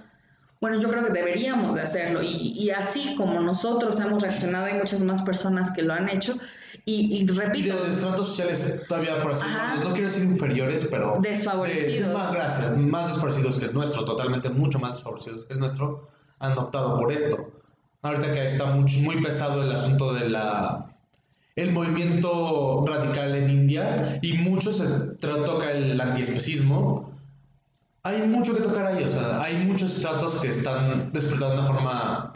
Bueno, 0.61 0.81
yo 0.81 0.89
creo 0.89 1.05
que 1.05 1.13
deberíamos 1.13 1.75
de 1.75 1.83
hacerlo 1.83 2.23
y, 2.23 2.55
y, 2.57 2.71
así 2.71 3.15
como 3.17 3.41
nosotros 3.41 3.99
hemos 4.01 4.23
reaccionado, 4.23 4.67
hay 4.67 4.75
muchas 4.75 5.03
más 5.03 5.23
personas 5.23 5.73
que 5.73 5.83
lo 5.83 5.93
han 5.93 6.09
hecho 6.09 6.39
y, 6.87 7.21
y 7.21 7.27
repito... 7.27 7.69
Y 7.69 7.71
desde 7.71 7.91
estratos 7.91 8.29
sociales 8.29 8.81
todavía, 8.89 9.21
por 9.21 9.33
así 9.33 9.45
no 9.83 9.93
quiero 9.93 10.07
decir 10.07 10.23
inferiores, 10.23 10.89
pero... 10.91 11.19
Desfavorecidos. 11.21 12.15
más 12.15 12.33
gracias, 12.33 12.77
más 12.77 13.09
desfavorecidos 13.09 13.59
que 13.59 13.67
el 13.67 13.75
nuestro, 13.75 14.05
totalmente 14.05 14.49
mucho 14.49 14.79
más 14.79 14.95
desfavorecidos 14.95 15.45
que 15.45 15.53
el 15.53 15.59
nuestro, 15.59 16.09
han 16.39 16.57
optado 16.57 16.97
por 16.97 17.13
esto. 17.13 17.51
Ahorita 18.03 18.33
que 18.33 18.45
está 18.45 18.67
muy, 18.67 18.91
muy 19.01 19.21
pesado 19.21 19.63
el 19.63 19.73
asunto 19.73 20.15
de 20.15 20.31
la 20.31 20.87
el 21.57 21.73
movimiento 21.73 22.85
radical 22.87 23.35
en 23.35 23.49
India 23.49 24.19
y 24.21 24.35
mucho 24.35 24.73
se 24.73 24.87
toca 25.21 25.73
el 25.73 25.99
antiespecismo 25.99 27.17
hay 28.07 28.23
mucho 28.23 28.55
que 28.55 28.63
tocar 28.63 28.87
ahí, 28.87 29.03
o 29.03 29.09
sea, 29.09 29.43
hay 29.43 29.57
muchos 29.65 29.97
estratos 29.97 30.37
que 30.37 30.49
están 30.49 31.11
despertando 31.13 31.55
de 31.55 31.61
una 31.61 31.69
forma 31.69 32.33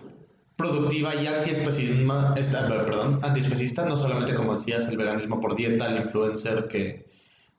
productiva 0.61 1.15
y 1.15 1.27
antiespecista, 1.27 2.69
perdón, 2.69 3.19
antiespecista, 3.23 3.85
no 3.87 3.97
solamente 3.97 4.35
como 4.35 4.53
decías, 4.53 4.87
el 4.89 4.97
veganismo 4.97 5.41
por 5.41 5.57
dieta, 5.57 5.87
el 5.87 6.03
influencer 6.03 6.69
que 6.69 7.07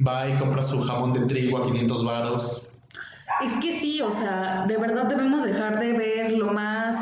va 0.05 0.29
y 0.29 0.37
compra 0.37 0.63
su 0.63 0.81
jamón 0.81 1.13
de 1.13 1.21
trigo 1.21 1.57
a 1.57 1.63
500 1.63 2.05
varos. 2.05 2.69
Es 3.43 3.53
que 3.53 3.71
sí, 3.71 4.01
o 4.01 4.11
sea, 4.11 4.65
de 4.67 4.77
verdad 4.77 5.05
debemos 5.05 5.43
dejar 5.43 5.79
de 5.79 5.93
ver 5.93 6.33
lo 6.33 6.51
más 6.53 6.97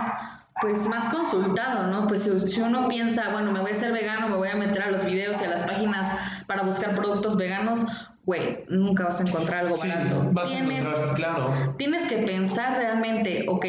pues 0.62 0.88
más 0.88 1.14
consultado, 1.14 1.88
¿no? 1.88 2.08
Pues 2.08 2.24
si, 2.24 2.62
uno 2.62 2.90
piensa, 2.90 3.32
bueno, 3.32 3.52
me 3.54 3.62
voy 3.62 3.72
a 3.72 3.76
ser 3.76 3.94
vegano, 3.94 4.28
me 4.28 4.36
voy 4.36 4.50
a 4.50 4.56
meter 4.56 4.84
a 4.84 4.92
los 4.92 5.06
videos 5.06 5.42
y 5.42 5.46
a 5.46 5.50
las 5.50 5.64
páginas 5.64 6.14
para 6.48 6.64
buscar 6.64 6.96
productos 6.96 7.38
veganos, 7.38 7.86
güey, 8.26 8.66
nunca 8.68 9.06
vas 9.06 9.22
a 9.22 9.28
encontrar 9.28 9.66
algo 9.66 9.78
sí, 9.78 9.88
barato. 9.88 10.28
Vas 10.34 10.52
a 10.52 10.60
encontrar, 10.60 11.16
claro. 11.16 11.54
Tienes 11.78 12.04
que 12.10 12.18
pensar 12.24 12.78
realmente, 12.78 13.46
ok, 13.48 13.66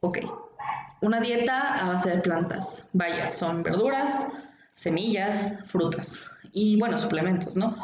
ok, 0.00 0.18
una 1.00 1.20
dieta 1.20 1.78
a 1.78 1.88
base 1.88 2.10
de 2.10 2.18
plantas, 2.18 2.86
vaya, 2.92 3.28
son 3.30 3.62
verduras, 3.62 4.28
semillas, 4.72 5.56
frutas 5.64 6.30
y, 6.52 6.78
bueno, 6.78 6.98
suplementos, 6.98 7.56
¿no? 7.56 7.76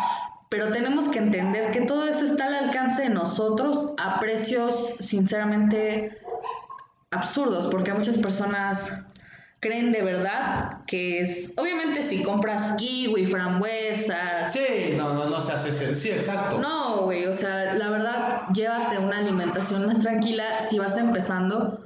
Pero 0.49 0.71
tenemos 0.71 1.09
que 1.09 1.19
entender 1.19 1.73
que 1.73 1.83
todo 1.83 2.07
eso 2.07 2.25
está 2.25 2.47
al 2.47 2.55
alcance 2.55 3.03
de 3.03 3.09
nosotros 3.09 3.93
a 3.99 4.21
precios, 4.21 4.97
sinceramente, 5.01 6.19
absurdos, 7.11 7.69
porque 7.69 7.95
muchas 7.95 8.19
personas 8.19 9.05
creen 9.63 9.93
de 9.93 10.03
verdad 10.03 10.79
que 10.87 11.21
es. 11.21 11.55
Obviamente, 11.57 12.03
si 12.03 12.23
compras 12.23 12.75
kiwi, 12.77 13.27
frambuesas. 13.27 14.53
Sí, 14.53 14.95
no, 14.97 15.15
no, 15.15 15.27
no 15.27 15.41
se 15.41 15.53
hace. 15.53 15.95
Sí, 15.95 16.11
exacto. 16.11 16.59
No, 16.59 17.05
güey, 17.05 17.27
o 17.27 17.33
sea, 17.33 17.75
la 17.75 17.89
verdad, 17.89 18.43
llévate 18.53 18.99
una 18.99 19.19
alimentación 19.19 19.87
más 19.87 20.01
tranquila 20.01 20.61
si 20.61 20.79
vas 20.79 20.97
empezando. 20.99 21.82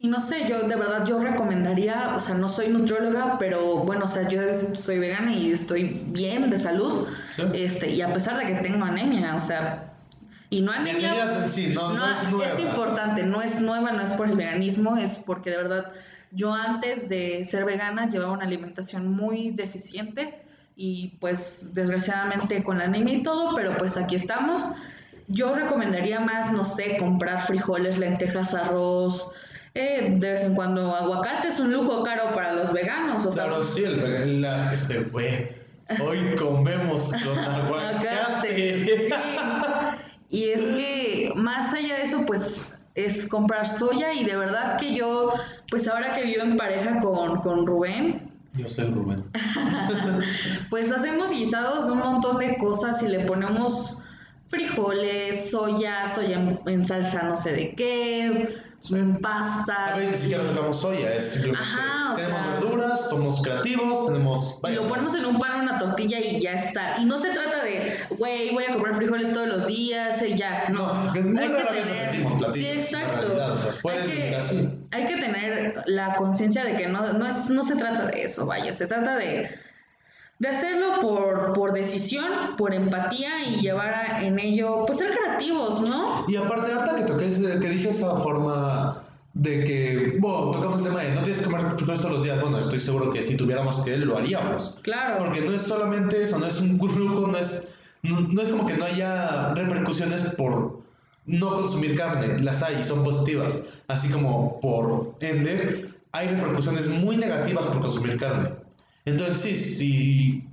Y 0.00 0.06
no 0.06 0.20
sé, 0.20 0.48
yo 0.48 0.68
de 0.68 0.76
verdad 0.76 1.04
yo 1.04 1.18
recomendaría, 1.18 2.14
o 2.14 2.20
sea, 2.20 2.36
no 2.36 2.48
soy 2.48 2.68
nutrióloga, 2.68 3.36
pero 3.36 3.78
bueno, 3.84 4.04
o 4.04 4.08
sea, 4.08 4.28
yo 4.28 4.40
soy 4.54 5.00
vegana 5.00 5.34
y 5.34 5.50
estoy 5.50 6.04
bien 6.06 6.48
de 6.48 6.58
salud, 6.58 7.08
este, 7.52 7.90
y 7.90 8.00
a 8.00 8.12
pesar 8.12 8.38
de 8.38 8.46
que 8.46 8.60
tengo 8.60 8.84
anemia, 8.84 9.34
o 9.34 9.40
sea, 9.40 9.92
y 10.50 10.62
no 10.62 10.70
anemia. 10.70 11.14
no, 11.24 11.44
es, 11.44 12.58
importante, 12.60 13.24
no 13.24 13.42
es 13.42 13.60
nueva, 13.60 13.90
no 13.90 14.00
es 14.00 14.10
por 14.12 14.28
el 14.28 14.36
veganismo, 14.36 14.96
es 14.96 15.16
porque 15.16 15.50
de 15.50 15.56
verdad 15.56 15.92
yo 16.30 16.52
antes 16.52 17.08
de 17.08 17.44
ser 17.44 17.64
vegana 17.64 18.08
llevaba 18.08 18.32
una 18.32 18.44
alimentación 18.44 19.10
muy 19.10 19.50
deficiente 19.50 20.42
y 20.76 21.16
pues 21.20 21.74
desgraciadamente 21.74 22.62
con 22.62 22.78
la 22.78 22.84
anemia 22.84 23.14
y 23.14 23.22
todo, 23.22 23.54
pero 23.56 23.76
pues 23.76 23.96
aquí 23.96 24.14
estamos. 24.14 24.70
Yo 25.26 25.54
recomendaría 25.54 26.20
más, 26.20 26.52
no 26.52 26.64
sé, 26.64 26.96
comprar 26.98 27.42
frijoles, 27.42 27.98
lentejas, 27.98 28.54
arroz, 28.54 29.32
eh, 29.78 30.16
de 30.18 30.32
vez 30.32 30.42
en 30.42 30.56
cuando 30.56 30.92
aguacate 30.92 31.48
es 31.48 31.60
un 31.60 31.72
lujo 31.72 32.02
caro 32.02 32.32
para 32.34 32.52
los 32.52 32.72
veganos. 32.72 33.24
O 33.24 33.28
claro, 33.28 33.62
sí, 33.62 33.84
el, 33.84 34.44
este, 34.72 35.00
güey, 35.04 35.50
hoy 36.02 36.34
comemos 36.36 37.12
con 37.24 37.38
aguacate. 37.38 38.98
Y 40.30 40.50
es 40.50 40.60
que 40.60 41.32
más 41.36 41.72
allá 41.72 41.96
de 41.96 42.02
eso, 42.02 42.26
pues 42.26 42.60
es 42.94 43.26
comprar 43.28 43.66
soya 43.66 44.12
y 44.12 44.24
de 44.24 44.36
verdad 44.36 44.76
que 44.78 44.94
yo, 44.94 45.32
pues 45.70 45.88
ahora 45.88 46.12
que 46.12 46.24
vivo 46.24 46.42
en 46.42 46.58
pareja 46.58 47.00
con, 47.00 47.40
con 47.40 47.66
Rubén, 47.66 48.30
Yo 48.52 48.68
soy 48.68 48.90
Rubén. 48.90 49.24
pues 50.70 50.92
hacemos 50.92 51.30
guisados 51.30 51.86
de 51.86 51.92
un 51.92 52.00
montón 52.00 52.38
de 52.40 52.58
cosas 52.58 53.02
y 53.02 53.08
le 53.08 53.20
ponemos 53.20 54.02
frijoles, 54.48 55.50
soya, 55.50 56.10
soya 56.10 56.58
en 56.66 56.84
salsa 56.84 57.22
no 57.22 57.34
sé 57.34 57.52
de 57.52 57.74
qué, 57.74 58.54
pastas. 59.20 59.92
A 59.92 59.96
ver, 59.96 60.10
ni 60.10 60.16
siquiera 60.16 60.44
tocamos 60.44 60.80
soya, 60.80 61.12
es 61.14 61.32
simplemente 61.32 61.62
Ajá, 61.62 62.12
o 62.12 62.14
tenemos 62.14 62.40
sea- 62.40 62.52
verduras, 62.52 63.08
somos 63.10 63.42
creativos, 63.42 64.06
tenemos... 64.06 64.60
Y 64.68 64.72
lo 64.72 64.86
ponemos 64.86 65.14
en 65.14 65.26
un 65.26 65.38
pan, 65.38 65.60
una 65.62 65.78
tortilla 65.78 66.20
y 66.20 66.40
ya 66.40 66.52
está. 66.52 66.98
Y 67.00 67.04
no 67.04 67.18
se 67.18 67.30
trata 67.30 67.62
de, 67.64 67.92
güey, 68.16 68.52
voy 68.54 68.64
a 68.64 68.74
comer 68.74 68.94
frijoles 68.94 69.32
todos 69.32 69.48
los 69.48 69.66
días 69.66 70.22
y 70.22 70.36
ya. 70.36 70.68
No, 70.70 70.92
No, 70.92 71.12
muy 71.22 71.38
hay 71.38 71.48
que 71.48 71.54
rara 71.62 71.72
tener. 71.72 72.10
platillos, 72.38 72.54
Sí, 72.54 72.66
en 72.66 72.78
exacto. 72.78 73.20
realidad, 73.20 73.52
o 73.52 73.56
sea, 73.56 73.72
puedes 73.82 74.08
hay, 74.08 74.16
que, 74.16 74.96
hay 74.96 75.06
que 75.06 75.16
tener 75.16 75.82
la 75.86 76.14
conciencia 76.14 76.64
de 76.64 76.76
que 76.76 76.86
no, 76.88 77.12
no, 77.12 77.26
es, 77.26 77.50
no 77.50 77.62
se 77.62 77.76
trata 77.76 78.06
de 78.06 78.22
eso, 78.22 78.46
vaya. 78.46 78.72
Se 78.72 78.86
trata 78.86 79.16
de, 79.16 79.50
de 80.38 80.48
hacerlo 80.48 81.00
por, 81.00 81.52
por 81.52 81.72
decisión, 81.72 82.56
por 82.56 82.72
empatía 82.72 83.42
y 83.44 83.60
llevar 83.60 83.92
a- 83.92 84.22
en 84.24 84.38
ello, 84.38 84.84
pues 84.86 84.98
ser 84.98 85.10
creativos, 85.16 85.80
¿no? 85.80 86.24
Y 86.28 86.36
aparte, 86.36 86.72
ahorita 86.72 86.94
que 86.96 87.02
toqué, 87.02 87.28
ese- 87.28 87.58
que 87.60 87.68
dije 87.68 87.90
esa 87.90 88.16
forma 88.16 88.67
de 89.34 89.64
que, 89.64 90.16
bueno, 90.18 90.50
tocamos 90.50 90.82
el 90.82 90.88
tema 90.88 91.02
de 91.02 91.14
no 91.14 91.22
tienes 91.22 91.38
que 91.38 91.44
comer 91.44 91.72
frijoles 91.76 92.00
todos 92.00 92.14
los 92.16 92.24
días. 92.24 92.40
Bueno, 92.40 92.58
estoy 92.58 92.78
seguro 92.78 93.10
que 93.10 93.22
si 93.22 93.36
tuviéramos 93.36 93.80
que 93.80 93.96
lo 93.96 94.16
haríamos. 94.16 94.76
Claro. 94.82 95.24
Porque 95.24 95.40
no 95.42 95.52
es 95.52 95.62
solamente 95.62 96.22
eso, 96.22 96.38
no 96.38 96.46
es 96.46 96.60
un 96.60 96.78
lujo, 96.96 97.26
no 97.26 97.38
es, 97.38 97.68
no, 98.02 98.20
no 98.20 98.42
es 98.42 98.48
como 98.48 98.66
que 98.66 98.74
no 98.74 98.84
haya 98.84 99.50
repercusiones 99.54 100.22
por 100.34 100.80
no 101.26 101.54
consumir 101.54 101.96
carne. 101.96 102.38
Las 102.40 102.62
hay 102.62 102.78
y 102.80 102.84
son 102.84 103.04
positivas. 103.04 103.64
Así 103.86 104.08
como 104.08 104.60
por 104.60 105.14
ende, 105.20 105.88
hay 106.12 106.28
repercusiones 106.28 106.88
muy 106.88 107.16
negativas 107.16 107.66
por 107.66 107.80
consumir 107.80 108.16
carne. 108.16 108.50
Entonces, 109.04 109.38
sí, 109.38 109.54
sí, 109.54 110.48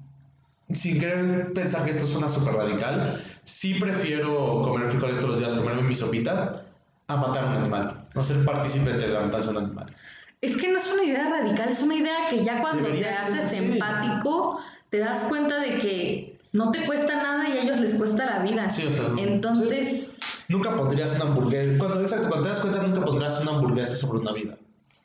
sin 0.73 0.99
querer 0.99 1.53
pensar 1.53 1.83
que 1.85 1.91
esto 1.91 2.05
suena 2.05 2.29
súper 2.29 2.53
radical, 2.53 3.21
sí 3.43 3.73
prefiero 3.75 4.63
comer 4.63 4.89
frijoles 4.89 5.17
todos 5.17 5.31
los 5.31 5.39
días, 5.39 5.53
comerme 5.53 5.83
mi 5.83 5.95
sopita, 5.95 6.63
a 7.07 7.15
matar 7.15 7.45
a 7.45 7.47
un 7.47 7.53
animal. 7.55 8.04
No 8.15 8.23
ser 8.23 8.43
partícipe 8.45 8.93
de 8.93 9.07
la 9.09 9.21
matanza 9.21 9.51
de 9.51 9.57
un 9.57 9.65
animal. 9.65 9.95
Es 10.41 10.57
que 10.57 10.71
no 10.71 10.77
es 10.77 10.91
una 10.91 11.03
idea 11.03 11.29
radical, 11.29 11.69
es 11.69 11.81
una 11.81 11.95
idea 11.95 12.15
que 12.29 12.43
ya 12.43 12.61
cuando 12.61 12.83
Debería 12.83 13.09
te 13.09 13.15
ser, 13.31 13.39
haces 13.39 13.51
sí. 13.51 13.73
empático, 13.73 14.59
te 14.89 14.99
das 14.99 15.23
cuenta 15.25 15.59
de 15.59 15.77
que 15.77 16.37
no 16.53 16.71
te 16.71 16.85
cuesta 16.85 17.15
nada 17.15 17.49
y 17.49 17.53
a 17.57 17.61
ellos 17.63 17.79
les 17.79 17.95
cuesta 17.95 18.25
la 18.25 18.39
vida. 18.39 18.69
Sí, 18.69 18.85
o 18.85 18.91
sea, 18.91 19.11
Entonces, 19.17 20.15
Nunca 20.47 20.75
pondrías 20.75 21.13
una 21.15 21.25
hamburguesa. 21.25 21.77
Cuando, 21.79 22.01
exacto, 22.01 22.27
cuando 22.29 22.43
te 22.43 22.49
das 22.49 22.59
cuenta, 22.59 22.83
nunca 22.83 23.03
pondrás 23.03 23.41
una 23.41 23.51
hamburguesa 23.51 23.95
sobre 23.95 24.19
una 24.19 24.31
vida. 24.31 24.55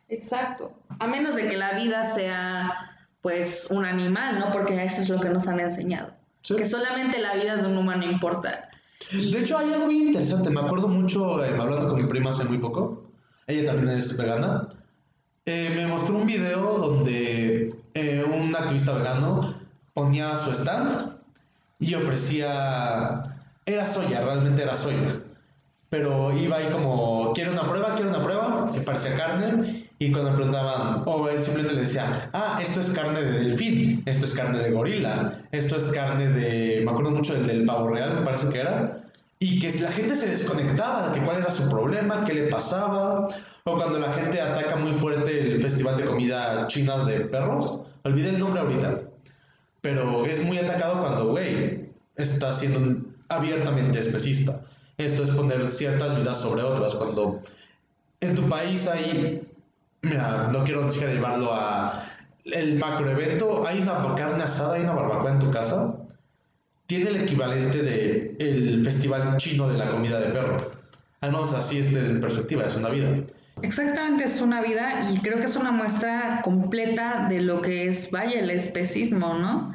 exacto. 0.08 0.72
A 0.98 1.06
menos 1.06 1.34
de 1.36 1.48
que 1.48 1.56
la 1.56 1.72
vida 1.72 2.04
sea, 2.04 2.70
pues, 3.22 3.68
un 3.70 3.84
animal, 3.86 4.38
¿no? 4.38 4.50
Porque 4.52 4.82
eso 4.84 5.00
es 5.00 5.08
lo 5.08 5.18
que 5.20 5.30
nos 5.30 5.48
han 5.48 5.58
enseñado. 5.60 6.12
Sí. 6.42 6.56
Que 6.56 6.66
solamente 6.68 7.18
la 7.20 7.34
vida 7.36 7.56
de 7.56 7.66
un 7.68 7.78
humano 7.78 8.04
importa. 8.04 8.68
Y- 9.12 9.32
De 9.32 9.40
hecho, 9.40 9.56
hay 9.56 9.72
algo 9.72 9.86
bien 9.88 10.08
interesante. 10.08 10.50
Me 10.50 10.60
acuerdo 10.60 10.88
mucho, 10.88 11.42
eh, 11.42 11.56
hablando 11.58 11.88
con 11.88 12.02
mi 12.02 12.06
prima 12.06 12.30
hace 12.30 12.44
muy 12.44 12.58
poco. 12.58 12.99
Ella 13.50 13.72
también 13.72 13.98
es 13.98 14.16
vegana. 14.16 14.68
Eh, 15.44 15.72
me 15.74 15.86
mostró 15.88 16.16
un 16.18 16.26
video 16.26 16.78
donde 16.78 17.74
eh, 17.94 18.24
un 18.24 18.54
activista 18.54 18.92
vegano 18.92 19.54
ponía 19.92 20.36
su 20.36 20.52
stand 20.52 21.16
y 21.80 21.94
ofrecía. 21.94 23.36
Era 23.66 23.86
soya, 23.86 24.20
realmente 24.20 24.62
era 24.62 24.76
soya. 24.76 25.20
Pero 25.88 26.36
iba 26.36 26.58
ahí 26.58 26.68
como, 26.70 27.32
¿quiere 27.34 27.50
una 27.50 27.68
prueba? 27.68 27.96
¿Quiere 27.96 28.10
una 28.10 28.22
prueba? 28.22 28.70
Que 28.72 28.80
parecía 28.82 29.16
carne. 29.16 29.88
Y 29.98 30.12
cuando 30.12 30.30
me 30.30 30.36
preguntaban, 30.36 31.02
o 31.06 31.28
él 31.28 31.42
simplemente 31.42 31.74
le 31.74 31.82
decía, 31.82 32.30
ah, 32.32 32.60
esto 32.62 32.80
es 32.80 32.90
carne 32.90 33.20
de 33.20 33.32
delfín, 33.32 34.02
esto 34.06 34.24
es 34.26 34.32
carne 34.32 34.60
de 34.60 34.70
gorila, 34.70 35.42
esto 35.50 35.76
es 35.76 35.84
carne 35.88 36.28
de. 36.28 36.82
Me 36.84 36.90
acuerdo 36.92 37.10
mucho 37.10 37.34
del, 37.34 37.48
del 37.48 37.66
pavo 37.66 37.88
real, 37.88 38.14
me 38.14 38.22
parece 38.22 38.48
que 38.48 38.60
era. 38.60 39.02
Y 39.42 39.58
que 39.58 39.72
la 39.80 39.90
gente 39.90 40.14
se 40.14 40.28
desconectaba 40.28 41.08
de 41.08 41.18
que 41.18 41.24
cuál 41.24 41.38
era 41.38 41.50
su 41.50 41.68
problema, 41.68 42.24
qué 42.24 42.34
le 42.34 42.48
pasaba. 42.48 43.26
O 43.64 43.74
cuando 43.74 43.98
la 43.98 44.12
gente 44.12 44.40
ataca 44.40 44.76
muy 44.76 44.92
fuerte 44.92 45.40
el 45.40 45.62
festival 45.62 45.96
de 45.96 46.04
comida 46.04 46.66
china 46.66 47.04
de 47.04 47.20
perros. 47.20 47.82
Olvidé 48.04 48.28
el 48.28 48.38
nombre 48.38 48.60
ahorita. 48.60 49.00
Pero 49.80 50.26
es 50.26 50.44
muy 50.44 50.58
atacado 50.58 51.00
cuando, 51.00 51.28
güey, 51.28 51.88
está 52.16 52.52
siendo 52.52 53.00
abiertamente 53.28 53.98
especista. 53.98 54.60
Esto 54.98 55.22
es 55.22 55.30
poner 55.30 55.66
ciertas 55.68 56.16
vidas 56.16 56.38
sobre 56.38 56.62
otras. 56.62 56.94
Cuando 56.94 57.40
en 58.20 58.34
tu 58.34 58.46
país 58.46 58.86
hay, 58.86 59.48
mira, 60.02 60.48
no 60.52 60.64
quiero 60.64 60.86
llevarlo 60.88 61.54
a 61.54 62.04
el 62.44 62.78
macroevento, 62.78 63.66
hay 63.66 63.80
una 63.80 64.14
carne 64.14 64.44
asada, 64.44 64.74
hay 64.74 64.82
una 64.82 64.92
barbacoa 64.92 65.30
en 65.32 65.38
tu 65.38 65.50
casa, 65.50 65.94
tiene 66.90 67.10
el 67.10 67.16
equivalente 67.18 67.82
de 67.84 68.34
el 68.40 68.84
festival 68.84 69.36
chino 69.36 69.68
de 69.68 69.78
la 69.78 69.90
comida 69.90 70.18
de 70.18 70.30
perro. 70.30 70.56
Al 71.20 71.30
menos 71.30 71.52
así 71.52 71.78
es 71.78 71.94
desde 71.94 72.12
mi 72.12 72.20
perspectiva, 72.20 72.64
es 72.64 72.74
una 72.74 72.88
vida. 72.88 73.14
Exactamente, 73.62 74.24
es 74.24 74.40
una 74.40 74.60
vida 74.60 75.08
y 75.12 75.18
creo 75.18 75.38
que 75.38 75.44
es 75.44 75.54
una 75.54 75.70
muestra 75.70 76.40
completa 76.42 77.28
de 77.28 77.42
lo 77.42 77.62
que 77.62 77.86
es, 77.86 78.10
vaya, 78.10 78.40
el 78.40 78.50
especismo, 78.50 79.34
¿no? 79.34 79.72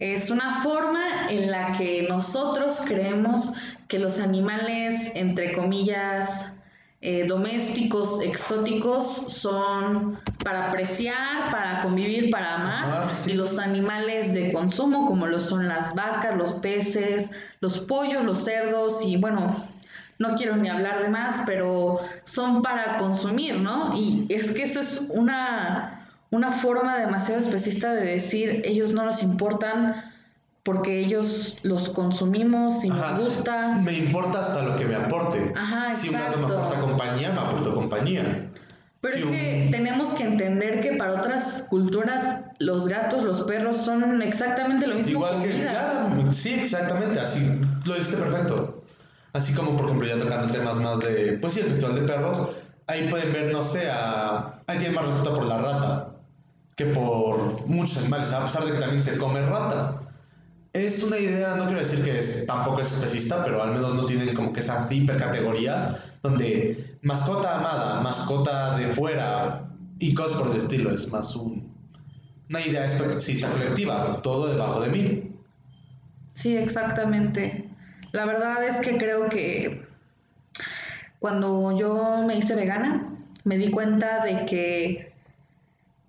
Es 0.00 0.28
una 0.28 0.60
forma 0.60 1.30
en 1.30 1.52
la 1.52 1.70
que 1.70 2.04
nosotros 2.08 2.82
creemos 2.84 3.52
que 3.86 4.00
los 4.00 4.18
animales, 4.18 5.12
entre 5.14 5.52
comillas, 5.52 6.55
eh, 7.02 7.26
domésticos, 7.26 8.22
exóticos, 8.22 9.06
son 9.06 10.18
para 10.42 10.68
apreciar, 10.68 11.50
para 11.50 11.82
convivir, 11.82 12.30
para 12.30 12.54
amar, 12.54 13.12
sí. 13.12 13.32
y 13.32 13.34
los 13.34 13.58
animales 13.58 14.32
de 14.32 14.52
consumo, 14.52 15.06
como 15.06 15.26
lo 15.26 15.38
son 15.38 15.68
las 15.68 15.94
vacas, 15.94 16.36
los 16.36 16.54
peces, 16.54 17.30
los 17.60 17.78
pollos, 17.78 18.24
los 18.24 18.44
cerdos, 18.44 19.04
y 19.04 19.18
bueno, 19.18 19.68
no 20.18 20.34
quiero 20.36 20.56
ni 20.56 20.68
hablar 20.68 21.02
de 21.02 21.08
más, 21.08 21.42
pero 21.46 21.98
son 22.24 22.62
para 22.62 22.96
consumir, 22.96 23.60
¿no? 23.60 23.94
Y 23.94 24.26
es 24.30 24.52
que 24.52 24.62
eso 24.62 24.80
es 24.80 25.08
una, 25.10 26.08
una 26.30 26.50
forma 26.50 26.98
demasiado 26.98 27.40
especista 27.40 27.92
de 27.92 28.04
decir, 28.04 28.62
ellos 28.64 28.92
no 28.92 29.04
nos 29.04 29.22
importan 29.22 30.02
porque 30.66 30.98
ellos 30.98 31.58
los 31.62 31.88
consumimos 31.90 32.84
y 32.84 32.90
Ajá. 32.90 33.12
nos 33.12 33.22
gusta. 33.24 33.78
Me 33.84 33.92
importa 33.96 34.40
hasta 34.40 34.62
lo 34.62 34.74
que 34.74 34.84
me 34.84 34.96
aporte. 34.96 35.52
Ajá, 35.56 35.94
si 35.94 36.08
un 36.08 36.14
gato 36.16 36.36
me 36.38 36.42
exacto. 36.42 36.64
aporta 36.64 36.80
compañía, 36.80 37.30
me 37.30 37.38
aporta 37.40 37.70
compañía. 37.70 38.48
Pero 39.00 39.14
Si 39.14 39.18
es 39.20 39.24
un- 39.26 39.30
que 39.30 39.68
tenemos 39.70 40.08
que 40.14 40.24
entender 40.24 40.80
que 40.80 40.96
para 40.96 41.14
otras 41.20 41.68
culturas 41.70 42.40
los 42.58 42.88
gatos, 42.88 43.22
los 43.22 43.42
perros 43.42 43.76
son 43.76 44.20
exactamente 44.22 44.88
lo 44.88 44.96
mismo. 44.96 45.12
Igual 45.12 45.40
que, 45.40 45.50
comida. 45.52 45.70
claro, 45.70 46.32
sí, 46.32 46.54
exactamente, 46.54 47.20
así, 47.20 47.60
lo 47.86 47.94
dijiste 47.94 48.16
perfecto. 48.16 48.82
Así 49.34 49.54
como, 49.54 49.76
por 49.76 49.84
ejemplo, 49.86 50.08
ya 50.08 50.18
tocando 50.18 50.52
temas 50.52 50.78
más 50.78 50.98
de, 50.98 51.38
pues 51.40 51.54
sí, 51.54 51.60
el 51.60 51.66
Festival 51.66 51.94
de 51.94 52.02
Perros, 52.02 52.42
ahí 52.88 53.06
pueden 53.08 53.32
ver, 53.32 53.52
no 53.52 53.62
sé, 53.62 53.88
a, 53.88 54.62
hay 54.66 54.78
quien 54.78 54.94
más 54.94 55.06
respeto 55.06 55.32
por 55.32 55.44
la 55.44 55.58
rata 55.58 56.08
que 56.74 56.86
por 56.86 57.64
muchos 57.68 57.98
animales, 57.98 58.32
a 58.32 58.44
pesar 58.44 58.64
de 58.64 58.72
que 58.72 58.78
también 58.78 59.02
se 59.04 59.16
come 59.16 59.40
rata. 59.42 60.00
Es 60.76 61.02
una 61.02 61.18
idea, 61.18 61.56
no 61.56 61.64
quiero 61.64 61.80
decir 61.80 62.04
que 62.04 62.18
es, 62.18 62.44
tampoco 62.44 62.82
es 62.82 62.92
especista, 62.92 63.42
pero 63.42 63.62
al 63.62 63.72
menos 63.72 63.94
no 63.94 64.04
tienen 64.04 64.34
como 64.34 64.52
que 64.52 64.60
esas 64.60 64.92
hipercategorías 64.92 65.96
donde 66.22 66.98
mascota 67.00 67.58
amada, 67.58 68.02
mascota 68.02 68.76
de 68.76 68.88
fuera 68.88 69.62
y 69.98 70.12
cosas 70.12 70.36
por 70.36 70.50
el 70.50 70.58
estilo, 70.58 70.90
es 70.90 71.10
más 71.10 71.34
un, 71.34 71.72
una 72.50 72.60
idea 72.60 72.84
especista 72.84 73.50
colectiva, 73.50 74.20
todo 74.20 74.48
debajo 74.48 74.82
de 74.82 74.90
mí. 74.90 75.32
Sí, 76.34 76.58
exactamente. 76.58 77.70
La 78.12 78.26
verdad 78.26 78.62
es 78.62 78.78
que 78.80 78.98
creo 78.98 79.30
que 79.30 79.86
cuando 81.20 81.74
yo 81.74 82.22
me 82.26 82.36
hice 82.36 82.54
vegana, 82.54 83.16
me 83.44 83.56
di 83.56 83.70
cuenta 83.70 84.22
de 84.26 84.44
que 84.44 85.12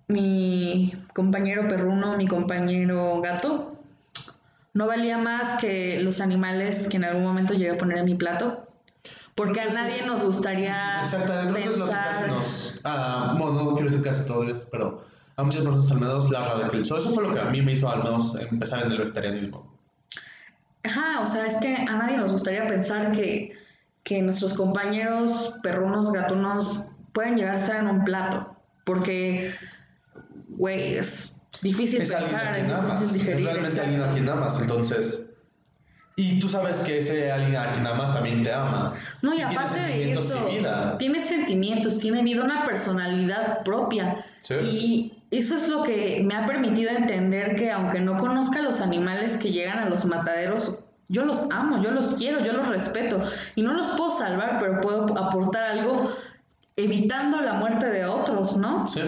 mi 0.08 0.92
compañero 1.14 1.66
perruno, 1.68 2.18
mi 2.18 2.26
compañero 2.26 3.22
gato, 3.22 3.77
no 4.78 4.86
valía 4.86 5.18
más 5.18 5.58
que 5.60 6.00
los 6.04 6.20
animales 6.20 6.86
que 6.88 6.98
en 6.98 7.04
algún 7.04 7.24
momento 7.24 7.52
llegué 7.52 7.72
a 7.72 7.78
poner 7.78 7.98
en 7.98 8.04
mi 8.04 8.14
plato. 8.14 8.64
Porque 9.34 9.60
a 9.60 9.70
nadie 9.70 10.06
nos 10.06 10.22
gustaría 10.24 11.00
que 11.00 11.64
es 11.64 11.76
lo 11.76 11.86
que 11.86 11.90
casi 11.90 12.20
pensar. 12.20 12.28
nos. 12.28 12.80
ah, 12.84 13.34
bueno, 13.36 13.64
no 13.64 13.74
quiero 13.74 13.90
decir 13.90 14.04
casi 14.04 14.24
todo 14.24 14.44
es, 14.44 14.68
pero 14.70 15.04
a 15.34 15.42
muchas 15.42 15.62
personas 15.62 15.90
al 15.90 15.98
menos 15.98 16.30
la 16.30 16.44
radicalizó. 16.44 16.96
Eso 16.96 17.10
fue 17.10 17.24
lo 17.24 17.34
que 17.34 17.40
a 17.40 17.46
mí 17.46 17.60
me 17.60 17.72
hizo 17.72 17.90
al 17.90 18.04
menos 18.04 18.36
empezar 18.36 18.84
en 18.86 18.92
el 18.92 18.98
vegetarianismo. 18.98 19.68
Ajá, 20.84 21.22
o 21.22 21.26
sea, 21.26 21.46
es 21.46 21.56
que 21.56 21.74
a 21.74 21.96
nadie 21.96 22.16
nos 22.16 22.30
gustaría 22.30 22.64
pensar 22.68 23.10
que, 23.10 23.58
que 24.04 24.22
nuestros 24.22 24.54
compañeros 24.54 25.56
perrunos, 25.64 26.12
gatunos 26.12 26.86
pueden 27.12 27.34
llegar 27.34 27.54
a 27.54 27.56
estar 27.56 27.76
en 27.80 27.88
un 27.88 28.04
plato. 28.04 28.54
Porque, 28.84 29.52
güey, 30.50 30.94
es 30.94 31.37
difícil 31.62 32.02
Es 32.02 32.12
a 32.14 32.18
pensar, 32.18 32.52
quien 32.52 32.64
es 32.66 32.70
amas. 32.70 33.00
difícil 33.00 33.20
Es 33.20 33.26
digerir. 33.26 33.46
realmente 33.46 33.80
alguien 33.80 34.00
a 34.00 34.04
exacto. 34.04 34.24
quien 34.24 34.28
amas. 34.38 34.60
Entonces, 34.60 35.24
Y 36.16 36.40
tú 36.40 36.48
sabes 36.48 36.78
que 36.80 36.98
ese 36.98 37.30
alguien 37.30 37.54
aquí 37.56 37.80
nada 37.80 37.94
más 37.94 38.12
también 38.12 38.42
te 38.42 38.52
ama. 38.52 38.92
No, 39.22 39.32
y, 39.34 39.40
aparte 39.40 39.78
de 39.78 40.12
eso, 40.12 40.48
tiene 40.98 41.20
sentimientos, 41.20 42.00
tiene 42.00 42.22
vida, 42.24 42.42
una 42.42 42.64
personalidad 42.64 43.62
propia. 43.62 44.24
Y 44.62 45.12
eso 45.30 45.54
es 45.54 45.68
lo 45.68 45.84
que 45.84 46.22
me 46.24 46.34
ha 46.34 46.44
permitido 46.44 46.90
entender 46.90 47.54
que 47.54 47.70
aunque 47.70 48.00
no 48.00 48.18
conozca 48.18 48.62
los 48.62 48.80
animales 48.80 49.36
que 49.36 49.52
llegan 49.52 49.78
a 49.78 49.88
los 49.88 50.04
mataderos, 50.06 50.76
yo 51.08 51.24
los 51.24 51.50
amo, 51.52 51.82
yo 51.84 51.92
los 51.92 52.14
quiero, 52.14 52.40
yo 52.44 52.52
los 52.52 52.66
respeto. 52.66 53.22
Y 53.54 53.62
no 53.62 53.72
los 53.72 53.90
puedo 53.90 54.10
salvar, 54.10 54.58
pero 54.58 54.80
puedo 54.80 55.16
aportar 55.16 55.70
algo 55.70 56.12
evitando 56.76 57.40
la 57.40 57.52
muerte 57.54 57.86
de 57.90 58.04
otros, 58.06 58.56
¿no? 58.56 58.86
Sí. 58.88 59.00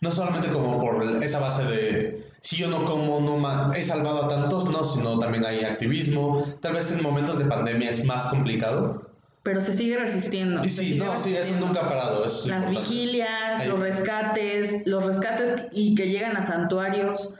No 0.00 0.10
solamente 0.10 0.48
como 0.48 0.80
por 0.80 1.02
esa 1.22 1.38
base 1.38 1.64
de 1.64 2.26
si 2.46 2.54
yo 2.54 2.68
no 2.68 2.84
como, 2.84 3.20
no 3.20 3.72
he 3.72 3.82
salvado 3.82 4.24
a 4.24 4.28
tantos, 4.28 4.70
no, 4.70 4.84
sino 4.84 5.18
también 5.18 5.44
hay 5.44 5.64
activismo. 5.64 6.46
Tal 6.60 6.74
vez 6.74 6.92
en 6.92 7.02
momentos 7.02 7.38
de 7.38 7.44
pandemia 7.44 7.90
es 7.90 8.04
más 8.04 8.26
complicado. 8.26 9.10
Pero 9.42 9.60
se 9.60 9.72
sigue 9.72 9.98
resistiendo. 9.98 10.64
Y 10.64 10.68
sí, 10.68 10.96
no, 10.96 11.16
sí, 11.16 11.34
eso 11.34 11.54
nunca 11.58 11.80
ha 11.80 11.88
parado. 11.88 12.24
Las 12.24 12.70
vigilias, 12.70 13.66
los 13.66 13.80
rescates, 13.80 14.82
los 14.86 15.04
rescates 15.04 15.66
y 15.72 15.96
que 15.96 16.08
llegan 16.08 16.36
a 16.36 16.42
santuarios. 16.42 17.34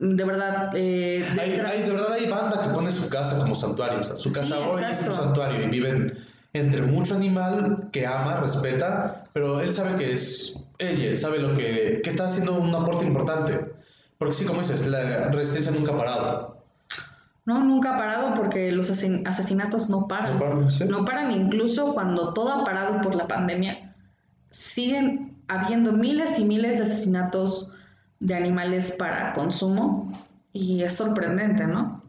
De 0.00 0.24
verdad, 0.24 0.72
eh, 0.74 1.24
hay, 1.40 1.82
de 1.82 1.90
verdad 1.90 2.12
hay 2.14 2.28
banda 2.28 2.62
que 2.62 2.68
pone 2.70 2.90
su 2.90 3.08
casa 3.08 3.38
como 3.38 3.54
santuario. 3.54 4.00
O 4.00 4.02
sea, 4.02 4.16
su 4.16 4.32
casa 4.32 4.58
hoy 4.58 4.82
es 4.90 5.06
un 5.06 5.12
santuario 5.12 5.62
y 5.62 5.68
viven 5.68 6.18
entre 6.52 6.82
mucho 6.82 7.14
animal 7.14 7.88
que 7.92 8.06
ama, 8.06 8.40
respeta, 8.40 9.24
pero 9.38 9.60
él 9.60 9.72
sabe 9.72 9.94
que 9.94 10.12
es 10.14 10.58
ella, 10.80 11.14
sabe 11.14 11.38
lo 11.38 11.56
que, 11.56 12.00
que 12.02 12.10
está 12.10 12.26
haciendo 12.26 12.54
un 12.54 12.74
aporte 12.74 13.06
importante. 13.06 13.70
Porque 14.18 14.34
sí, 14.34 14.44
como 14.44 14.58
dices, 14.58 14.84
la 14.84 15.28
resistencia 15.28 15.70
nunca 15.70 15.92
ha 15.92 15.96
parado. 15.96 16.64
No, 17.44 17.62
nunca 17.62 17.94
ha 17.94 17.98
parado 17.98 18.34
porque 18.34 18.72
los 18.72 18.90
asesinatos 18.90 19.88
no 19.88 20.08
paran. 20.08 20.40
No 20.88 21.04
paran, 21.04 21.30
incluso 21.30 21.94
cuando 21.94 22.34
todo 22.34 22.52
ha 22.52 22.64
parado 22.64 23.00
por 23.00 23.14
la 23.14 23.28
pandemia. 23.28 23.94
Siguen 24.50 25.36
habiendo 25.46 25.92
miles 25.92 26.36
y 26.40 26.44
miles 26.44 26.78
de 26.78 26.82
asesinatos 26.82 27.70
de 28.18 28.34
animales 28.34 28.96
para 28.98 29.34
consumo 29.34 30.12
y 30.52 30.82
es 30.82 30.96
sorprendente, 30.96 31.64
¿no? 31.64 32.02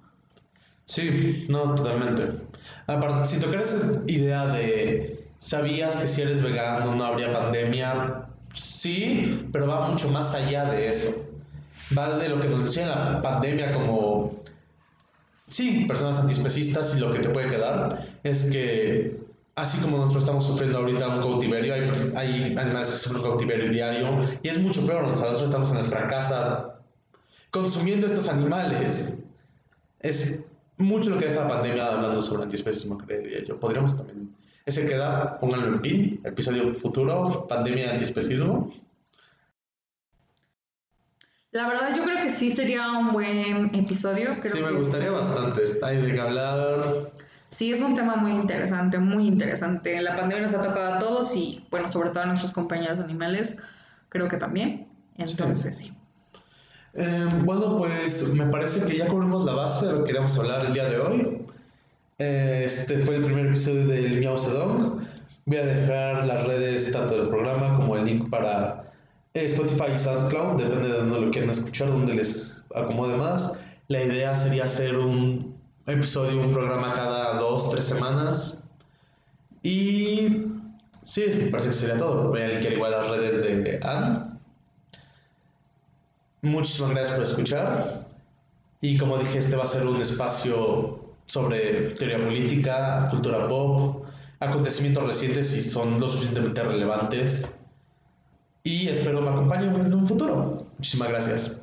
Sí, 0.86 1.46
no, 1.48 1.76
totalmente. 1.76 2.40
Aparte, 2.88 3.28
si 3.28 3.40
tocas 3.40 3.72
esa 3.72 4.02
idea 4.08 4.48
de 4.48 5.19
sabías 5.40 5.98
que 5.98 6.08
si 6.08 6.22
eres 6.22 6.42
vegano 6.44 6.96
no 6.96 7.04
habría 7.04 7.34
pandemia, 7.34 8.28
sí, 8.54 9.48
pero 9.52 9.68
va 9.68 9.90
mucho 9.90 10.10
más 10.10 10.36
allá 10.36 10.66
de 10.66 10.90
eso 10.90 11.30
va 11.98 12.18
de 12.18 12.30
lo 12.30 12.40
que 12.40 12.50
nos 12.50 12.66
decía 12.66 12.88
la 12.88 13.22
pandemia 13.22 13.74
como, 13.74 14.42
sí, 15.48 15.86
personas 15.88 16.20
antiespecistas 16.20 16.96
y 16.96 17.00
lo 17.00 17.12
que 17.12 17.20
te 17.20 17.30
puede 17.30 17.50
quedar 17.50 18.08
es 18.24 18.52
que 18.52 19.20
así 19.56 19.78
como 19.80 19.98
nosotros 19.98 20.24
estamos 20.24 20.46
sufriendo 20.46 20.80
ahorita 20.80 21.08
un 21.08 21.22
cautiverio, 21.22 21.74
hay, 21.74 22.14
hay 22.16 22.58
animales 22.58 22.90
que 22.90 22.98
sufren 22.98 23.24
un 23.24 23.30
cautiverio 23.30 23.72
diario 23.72 24.22
y 24.42 24.48
es 24.48 24.58
mucho 24.60 24.86
peor, 24.86 25.08
nosotros 25.08 25.42
estamos 25.42 25.70
en 25.70 25.76
nuestra 25.76 26.08
casa 26.08 26.76
consumiendo 27.52 28.08
estos 28.08 28.28
animales. 28.28 29.24
Es 30.02 30.46
mucho 30.78 31.10
lo 31.10 31.18
que 31.18 31.26
deja 31.26 31.42
la 31.42 31.48
pandemia 31.50 31.88
hablando 31.88 32.22
sobre 32.22 32.44
antiespecismo, 32.44 32.98
creería 33.00 33.44
yo. 33.44 33.60
Podríamos 33.60 33.98
también... 33.98 34.34
Ese 34.70 34.86
queda, 34.86 35.40
pónganlo 35.40 35.68
en 35.68 35.82
pin, 35.82 36.22
episodio 36.24 36.72
futuro, 36.76 37.48
pandemia 37.48 37.90
antiespecismo. 37.90 38.72
La 41.50 41.68
verdad 41.68 41.98
yo 41.98 42.04
creo 42.04 42.22
que 42.22 42.30
sí 42.30 42.52
sería 42.52 42.92
un 42.92 43.12
buen 43.12 43.74
episodio. 43.74 44.36
sí, 44.44 44.60
me 44.62 44.74
gustaría 44.74 45.10
bastante. 45.10 45.64
Hay 45.82 45.98
de 45.98 46.14
qué 46.14 46.22
hablar. 46.22 47.12
Sí, 47.48 47.72
es 47.72 47.82
un 47.82 47.96
tema 47.96 48.16
muy 48.16 48.34
interesante, 48.34 49.00
muy 49.00 49.26
interesante. 49.26 50.00
La 50.02 50.16
pandemia 50.16 50.44
nos 50.44 50.54
ha 50.54 50.62
tocado 50.62 50.94
a 50.94 51.00
todos 51.00 51.36
y, 51.36 51.66
bueno, 51.72 51.88
sobre 51.88 52.12
todo 52.12 52.22
a 52.22 52.28
nuestros 52.28 52.52
compañeros 52.52 53.00
animales, 53.00 53.58
creo 54.10 54.28
que 54.28 54.38
también. 54.38 54.88
Entonces, 55.18 55.80
sí. 55.80 55.92
Eh, 56.94 57.28
bueno, 57.44 57.76
pues 57.76 58.32
me 58.36 58.46
parece 58.46 58.86
que 58.86 58.98
ya 59.00 59.08
cubrimos 59.08 59.46
la 59.46 59.54
base 59.54 59.88
de 59.88 59.94
lo 59.94 59.98
que 60.02 60.06
queríamos 60.06 60.38
hablar 60.38 60.68
el 60.68 60.74
día 60.74 60.88
de 60.88 61.00
hoy. 61.00 61.39
Este 62.20 63.00
fue 63.00 63.16
el 63.16 63.24
primer 63.24 63.46
episodio 63.46 63.88
del 63.88 64.20
Miau 64.20 64.38
Sedong. 64.38 65.00
Voy 65.46 65.58
a 65.58 65.66
dejar 65.66 66.28
las 66.28 66.46
redes 66.46 66.92
tanto 66.92 67.18
del 67.18 67.30
programa 67.30 67.78
como 67.78 67.96
el 67.96 68.04
link 68.04 68.30
para 68.30 68.92
Spotify 69.34 69.94
y 69.96 69.98
SoundCloud, 69.98 70.62
depende 70.62 70.90
de 70.90 70.98
donde 70.98 71.22
lo 71.22 71.32
quieran 71.32 71.50
escuchar, 71.50 71.88
donde 71.88 72.16
les 72.16 72.66
acomode 72.76 73.16
más. 73.16 73.54
La 73.88 74.04
idea 74.04 74.36
sería 74.36 74.66
hacer 74.66 74.98
un 74.98 75.56
episodio, 75.88 76.42
un 76.42 76.52
programa 76.52 76.94
cada 76.94 77.40
dos, 77.40 77.72
tres 77.72 77.86
semanas. 77.86 78.66
Y 79.64 80.46
sí, 81.04 81.24
me 81.38 81.46
parece 81.46 81.70
que 81.70 81.74
sería 81.74 81.98
todo. 81.98 82.34
A 82.34 82.38
linkear 82.38 82.74
igual 82.74 82.92
las 82.92 83.08
redes 83.08 83.42
de 83.42 83.80
Anne. 83.82 84.26
Muchísimas 86.42 86.92
gracias 86.92 87.16
por 87.16 87.24
escuchar. 87.24 88.08
Y 88.82 88.98
como 88.98 89.18
dije, 89.20 89.40
este 89.40 89.56
va 89.56 89.64
a 89.64 89.68
ser 89.68 89.88
un 89.88 90.02
espacio 90.02 91.09
sobre 91.30 91.94
teoría 91.94 92.18
política, 92.18 93.08
cultura 93.12 93.48
pop, 93.48 94.04
acontecimientos 94.40 95.08
recientes 95.08 95.50
si 95.50 95.62
son 95.62 96.00
lo 96.00 96.08
suficientemente 96.08 96.64
relevantes 96.64 97.56
y 98.64 98.90
espero 98.90 99.22
me 99.22 99.30
acompañen 99.30 99.76
en 99.76 99.94
un 99.94 100.08
futuro. 100.08 100.66
Muchísimas 100.78 101.10
gracias. 101.10 101.62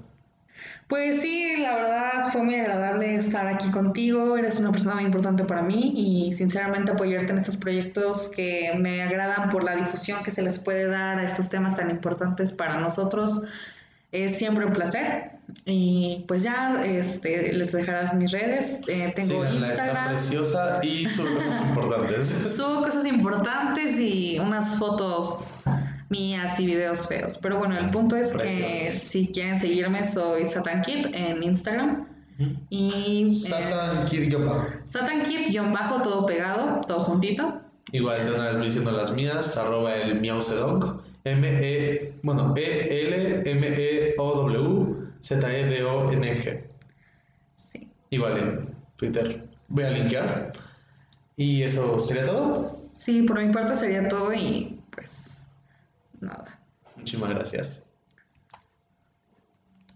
Pues 0.86 1.20
sí, 1.20 1.56
la 1.58 1.74
verdad 1.74 2.30
fue 2.30 2.44
muy 2.44 2.54
agradable 2.54 3.16
estar 3.16 3.48
aquí 3.48 3.68
contigo, 3.72 4.36
eres 4.36 4.60
una 4.60 4.70
persona 4.70 4.94
muy 4.94 5.04
importante 5.04 5.42
para 5.42 5.62
mí 5.62 5.92
y 5.96 6.32
sinceramente 6.34 6.92
apoyarte 6.92 7.32
en 7.32 7.38
estos 7.38 7.56
proyectos 7.56 8.30
que 8.34 8.70
me 8.78 9.02
agradan 9.02 9.48
por 9.50 9.64
la 9.64 9.74
difusión 9.74 10.22
que 10.22 10.30
se 10.30 10.42
les 10.42 10.60
puede 10.60 10.86
dar 10.86 11.18
a 11.18 11.24
estos 11.24 11.50
temas 11.50 11.74
tan 11.74 11.90
importantes 11.90 12.52
para 12.52 12.78
nosotros. 12.78 13.42
Es 14.12 14.38
siempre 14.38 14.64
un 14.64 14.72
placer. 14.72 15.35
Y 15.64 16.24
pues 16.28 16.42
ya 16.42 16.80
este, 16.84 17.52
les 17.52 17.72
dejarás 17.72 18.14
mis 18.14 18.32
redes. 18.32 18.80
Eh, 18.88 19.12
tengo 19.14 19.44
Instagram. 19.44 20.10
preciosa 20.10 20.80
y 20.82 21.06
subo 21.06 21.34
cosas 21.34 21.60
importantes. 21.68 22.28
Subo 22.56 22.82
cosas 22.82 23.06
importantes 23.06 23.98
y 23.98 24.38
unas 24.38 24.76
fotos 24.78 25.58
mías 26.08 26.58
y 26.60 26.66
videos 26.66 27.08
feos. 27.08 27.38
Pero 27.38 27.58
bueno, 27.58 27.78
el 27.78 27.90
punto 27.90 28.16
es 28.16 28.34
que 28.34 28.90
si 28.90 29.28
quieren 29.28 29.58
seguirme, 29.58 30.04
soy 30.04 30.44
Satan 30.44 30.82
Kid 30.82 31.06
en 31.12 31.42
Instagram. 31.42 32.06
Y. 32.70 33.34
Satan 33.34 34.04
Kid 34.04 34.36
bajo. 34.36 34.66
Satan 34.84 35.22
Kid 35.22 35.56
bajo, 35.72 36.02
todo 36.02 36.26
pegado, 36.26 36.80
todo 36.86 37.00
juntito. 37.00 37.60
Igual 37.92 38.26
de 38.26 38.34
una 38.34 38.46
vez 38.46 38.56
voy 38.56 38.64
diciendo 38.66 38.90
las 38.90 39.12
mías, 39.12 39.56
arroba 39.56 39.94
el 39.94 40.20
miausedong. 40.20 41.00
M-E, 41.24 42.14
bueno, 42.22 42.54
E-L-M-E-O-W-Z-E-D-O-N-G. 45.30 46.68
Sí. 47.54 47.88
Igual 48.10 48.38
en 48.38 48.74
Twitter. 48.96 49.48
Voy 49.68 49.84
a 49.84 49.90
linkear. 49.90 50.52
Y 51.36 51.62
eso 51.62 52.00
sería 52.00 52.26
todo. 52.26 52.78
Sí, 52.92 53.22
por 53.22 53.44
mi 53.44 53.52
parte 53.52 53.74
sería 53.74 54.08
todo 54.08 54.32
y 54.32 54.80
pues 54.90 55.46
nada. 56.20 56.60
Muchísimas 56.96 57.30
gracias. 57.30 57.85